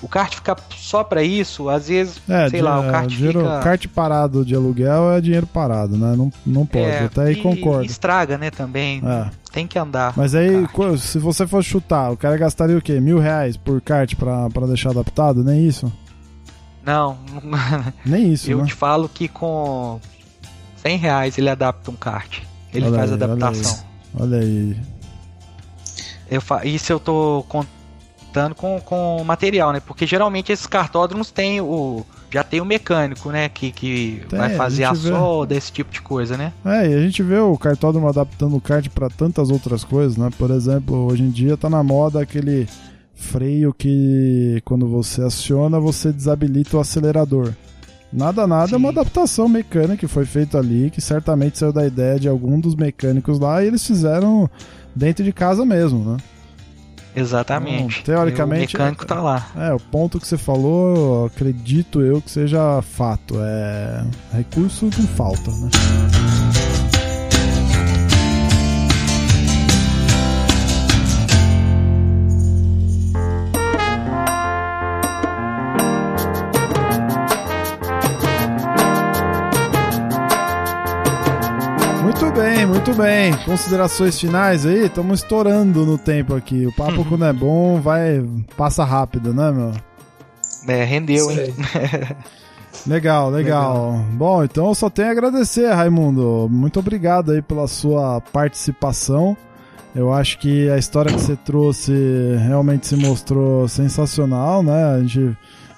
[0.03, 3.61] o kart ficar só para isso, às vezes, É, sei lá, o kart dinheiro, fica
[3.61, 6.15] kart parado de aluguel é dinheiro parado, né?
[6.17, 6.85] Não, não pode.
[6.85, 7.85] é, Até aí concordo.
[7.85, 9.03] estraga, né, também.
[9.05, 9.31] É.
[9.53, 10.13] Tem que andar.
[10.17, 10.67] Mas aí,
[10.99, 13.01] se você for chutar, o cara gastaria o quê?
[13.01, 15.43] Mil reais por kart pra, pra deixar adaptado?
[15.43, 15.91] Nem isso?
[16.85, 17.17] Não,
[18.05, 18.65] Nem isso, eu né?
[18.67, 19.99] te falo que com
[20.77, 22.43] 100 reais ele adapta um kart.
[22.73, 23.85] Ele Olha faz aí, olha adaptação.
[24.19, 24.77] Olha aí.
[26.31, 26.65] Eu fa...
[26.65, 27.45] Isso eu tô
[28.37, 29.81] contando com, com material, né?
[29.81, 32.05] Porque geralmente esses cartódromos têm o.
[32.31, 33.49] Já tem o mecânico, né?
[33.49, 35.09] Que, que Tem, vai a fazer a, vê.
[35.11, 36.53] solda, esse tipo de coisa, né?
[36.65, 40.29] É, e a gente vê o cartódromo adaptando o kart pra tantas outras coisas, né?
[40.37, 42.69] Por exemplo, hoje em dia tá na moda aquele
[43.15, 47.53] freio que quando você aciona, você desabilita o acelerador.
[48.13, 48.99] Nada, nada, é uma Sim.
[48.99, 53.39] adaptação mecânica que foi feita ali, que certamente saiu da ideia de algum dos mecânicos
[53.39, 54.49] lá e eles fizeram
[54.95, 56.17] dentro de casa mesmo, né?
[57.17, 58.01] Exatamente.
[58.01, 59.49] Hum, teoricamente, o mecânico tá lá.
[59.57, 63.37] É, o ponto que você falou, acredito eu que seja fato.
[63.41, 64.05] É.
[64.35, 65.71] Recurso não falta, né?
[82.97, 83.45] Bem, muito bem.
[83.47, 84.87] Considerações finais aí?
[84.87, 86.67] Estamos estourando no tempo aqui.
[86.67, 88.25] O papo quando é bom vai
[88.57, 89.73] passa rápido, né, meu?
[90.69, 91.39] É, rendeu, hein?
[91.41, 92.17] aí.
[92.87, 96.47] Legal, legal, Bom, então eu só tenho a agradecer, Raimundo.
[96.51, 99.37] Muito obrigado aí pela sua participação.
[99.95, 101.93] Eu acho que a história que você trouxe
[102.47, 104.85] realmente se mostrou sensacional, né?
[104.95, 105.37] A gente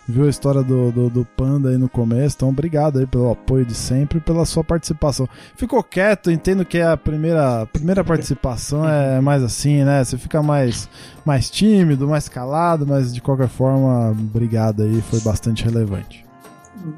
[0.08, 3.64] viu a história do, do, do Panda aí no começo, então obrigado aí pelo apoio
[3.64, 5.28] de sempre e pela sua participação.
[5.56, 10.02] Ficou quieto, entendo que a primeira, a primeira participação é mais assim, né?
[10.02, 10.88] Você fica mais,
[11.24, 16.24] mais tímido, mais calado, mas de qualquer forma, obrigado aí, foi bastante relevante.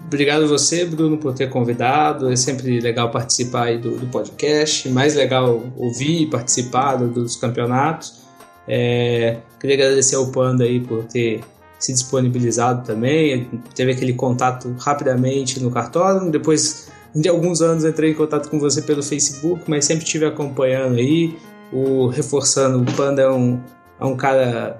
[0.06, 2.30] Obrigado você, Bruno, por ter convidado.
[2.30, 4.86] É sempre legal participar aí do, do podcast.
[4.90, 8.20] Mais legal ouvir e participar do- dos campeonatos.
[8.68, 11.40] É, queria agradecer ao Panda aí por ter
[11.80, 13.50] se disponibilizado também.
[13.74, 16.30] Teve aquele contato rapidamente no cartódromo.
[16.30, 20.96] Depois de alguns anos entrei em contato com você pelo Facebook, mas sempre estive acompanhando
[20.96, 21.36] aí.
[21.72, 23.58] O reforçando, o Panda é um,
[23.98, 24.78] é um cara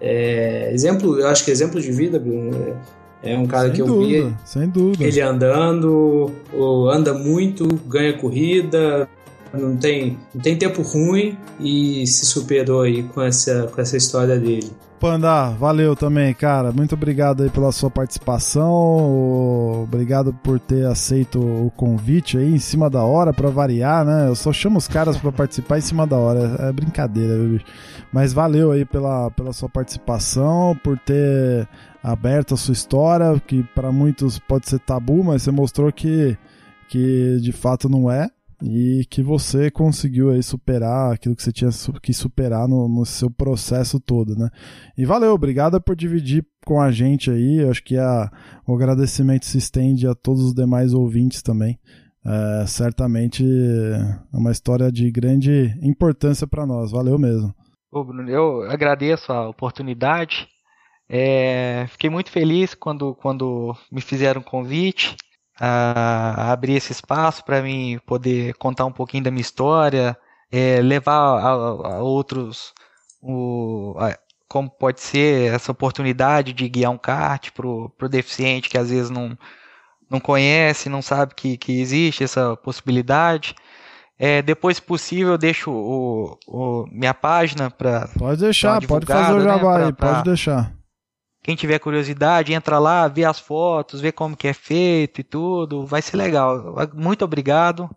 [0.00, 2.76] é, exemplo, eu acho que exemplo de vida, Bruno.
[3.22, 5.04] É, é um cara sem que eu dúvida, vi sem dúvida.
[5.04, 6.30] ele andando,
[6.92, 9.08] anda muito, ganha corrida,
[9.52, 14.38] não tem, não tem tempo ruim e se superou aí com essa, com essa história
[14.38, 14.70] dele.
[15.00, 16.72] Panda, valeu também, cara.
[16.72, 19.82] Muito obrigado aí pela sua participação.
[19.84, 24.28] Obrigado por ter aceito o convite aí em cima da hora pra variar, né?
[24.28, 26.56] Eu só chamo os caras pra participar em cima da hora.
[26.68, 27.60] É brincadeira, viu?
[28.12, 31.68] Mas valeu aí pela, pela sua participação, por ter
[32.02, 36.36] aberto a sua história, que pra muitos pode ser tabu, mas você mostrou que,
[36.88, 38.28] que de fato não é.
[38.62, 41.70] E que você conseguiu aí superar aquilo que você tinha
[42.02, 44.50] que superar no, no seu processo todo, né?
[44.96, 47.58] E valeu, obrigado por dividir com a gente aí.
[47.58, 48.28] Eu acho que a,
[48.66, 51.78] o agradecimento se estende a todos os demais ouvintes também.
[52.26, 56.90] É, certamente é uma história de grande importância para nós.
[56.90, 57.54] Valeu mesmo.
[57.92, 60.48] Ô, Bruno, eu agradeço a oportunidade.
[61.08, 65.16] É, fiquei muito feliz quando, quando me fizeram o convite
[65.60, 70.16] a, a abrir esse espaço para mim poder contar um pouquinho da minha história,
[70.50, 71.48] é, levar a,
[71.96, 72.72] a outros
[73.20, 73.94] o,
[74.48, 79.10] como pode ser essa oportunidade de guiar um kart pro, pro deficiente que às vezes
[79.10, 79.36] não,
[80.08, 83.54] não conhece, não sabe que, que existe essa possibilidade.
[84.18, 89.32] É, depois, se possível, eu deixo o, o- minha página para Pode deixar, pode fazer
[89.34, 90.72] o né, jabá pra- aí, pra- pode deixar.
[91.48, 95.86] Quem tiver curiosidade, entra lá, vê as fotos, vê como que é feito e tudo.
[95.86, 96.76] Vai ser legal.
[96.92, 97.88] Muito obrigado.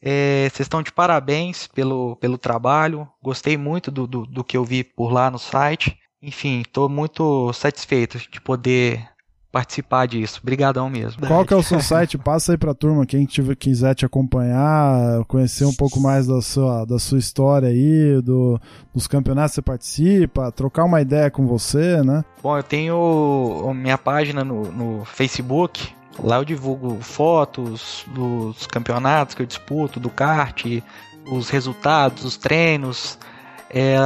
[0.00, 3.06] É, vocês estão de parabéns pelo, pelo trabalho.
[3.22, 5.94] Gostei muito do, do, do que eu vi por lá no site.
[6.22, 9.09] Enfim, estou muito satisfeito de poder
[9.50, 10.40] participar disso.
[10.42, 11.26] Obrigadão mesmo.
[11.26, 12.16] Qual que é o seu site?
[12.16, 16.84] Passa aí pra turma, quem tiver, quiser te acompanhar, conhecer um pouco mais da sua,
[16.84, 18.60] da sua história aí, do,
[18.94, 22.24] dos campeonatos que você participa, trocar uma ideia com você, né?
[22.42, 25.88] Bom, eu tenho a minha página no, no Facebook.
[26.22, 30.64] Lá eu divulgo fotos dos campeonatos que eu disputo, do kart,
[31.30, 33.18] os resultados, os treinos.
[33.72, 33.96] É,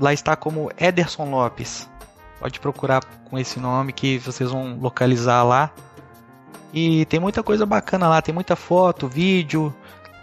[0.00, 1.88] lá está como Ederson Lopes.
[2.42, 5.70] Pode procurar com esse nome que vocês vão localizar lá.
[6.74, 9.72] E tem muita coisa bacana lá, tem muita foto, vídeo,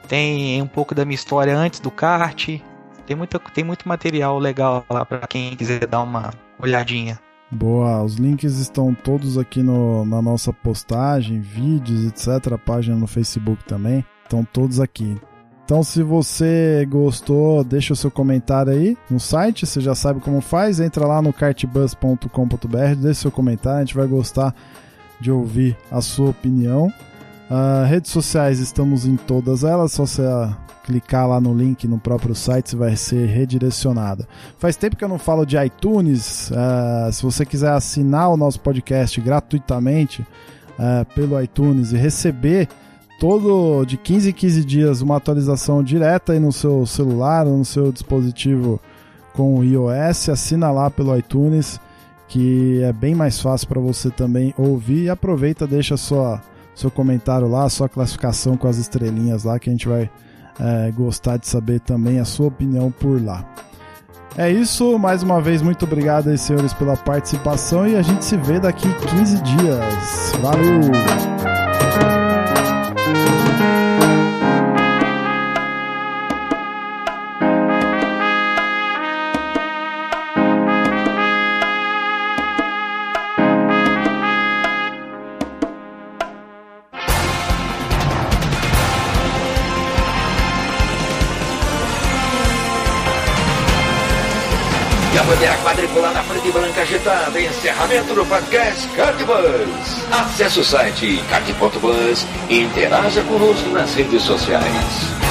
[0.10, 2.60] tem um pouco da minha história antes do kart,
[3.08, 7.18] Tem, muita, tem muito material legal lá para quem quiser dar uma olhadinha.
[7.50, 12.52] Boa, os links estão todos aqui no, na nossa postagem, vídeos, etc.
[12.54, 14.04] A página no Facebook também.
[14.26, 15.18] Estão todos aqui.
[15.70, 19.68] Então, se você gostou, deixa o seu comentário aí no site.
[19.68, 20.80] Você já sabe como faz.
[20.80, 23.78] Entra lá no cartbus.com.br, deixa seu comentário.
[23.78, 24.56] A gente vai gostar
[25.22, 26.88] de ouvir a sua opinião.
[27.52, 29.92] Uh, redes sociais, estamos em todas elas.
[29.92, 34.26] Só você uh, clicar lá no link no próprio site, você vai ser redirecionado.
[34.58, 36.50] Faz tempo que eu não falo de iTunes.
[36.50, 40.26] Uh, se você quiser assinar o nosso podcast gratuitamente
[41.14, 42.70] pelo iTunes e receber
[43.20, 47.66] todo de 15 em 15 dias uma atualização direta aí no seu celular ou no
[47.66, 48.80] seu dispositivo
[49.34, 51.80] com o iOS, assina lá pelo iTunes
[52.30, 56.42] que é bem mais fácil para você também ouvir e aproveita, deixa sua
[56.76, 60.10] seu comentário lá, sua classificação com as estrelinhas lá, que a gente vai
[60.58, 63.44] é, gostar de saber também a sua opinião por lá.
[64.38, 68.38] É isso, mais uma vez, muito obrigado aí, senhores, pela participação e a gente se
[68.38, 70.34] vê daqui 15 dias.
[70.42, 71.49] Valeu!
[96.80, 97.42] E branca agitada.
[97.42, 100.12] Encerramento do podcast Cardbus.
[100.12, 105.29] Acesse o site card.bus e interaja conosco nas redes sociais.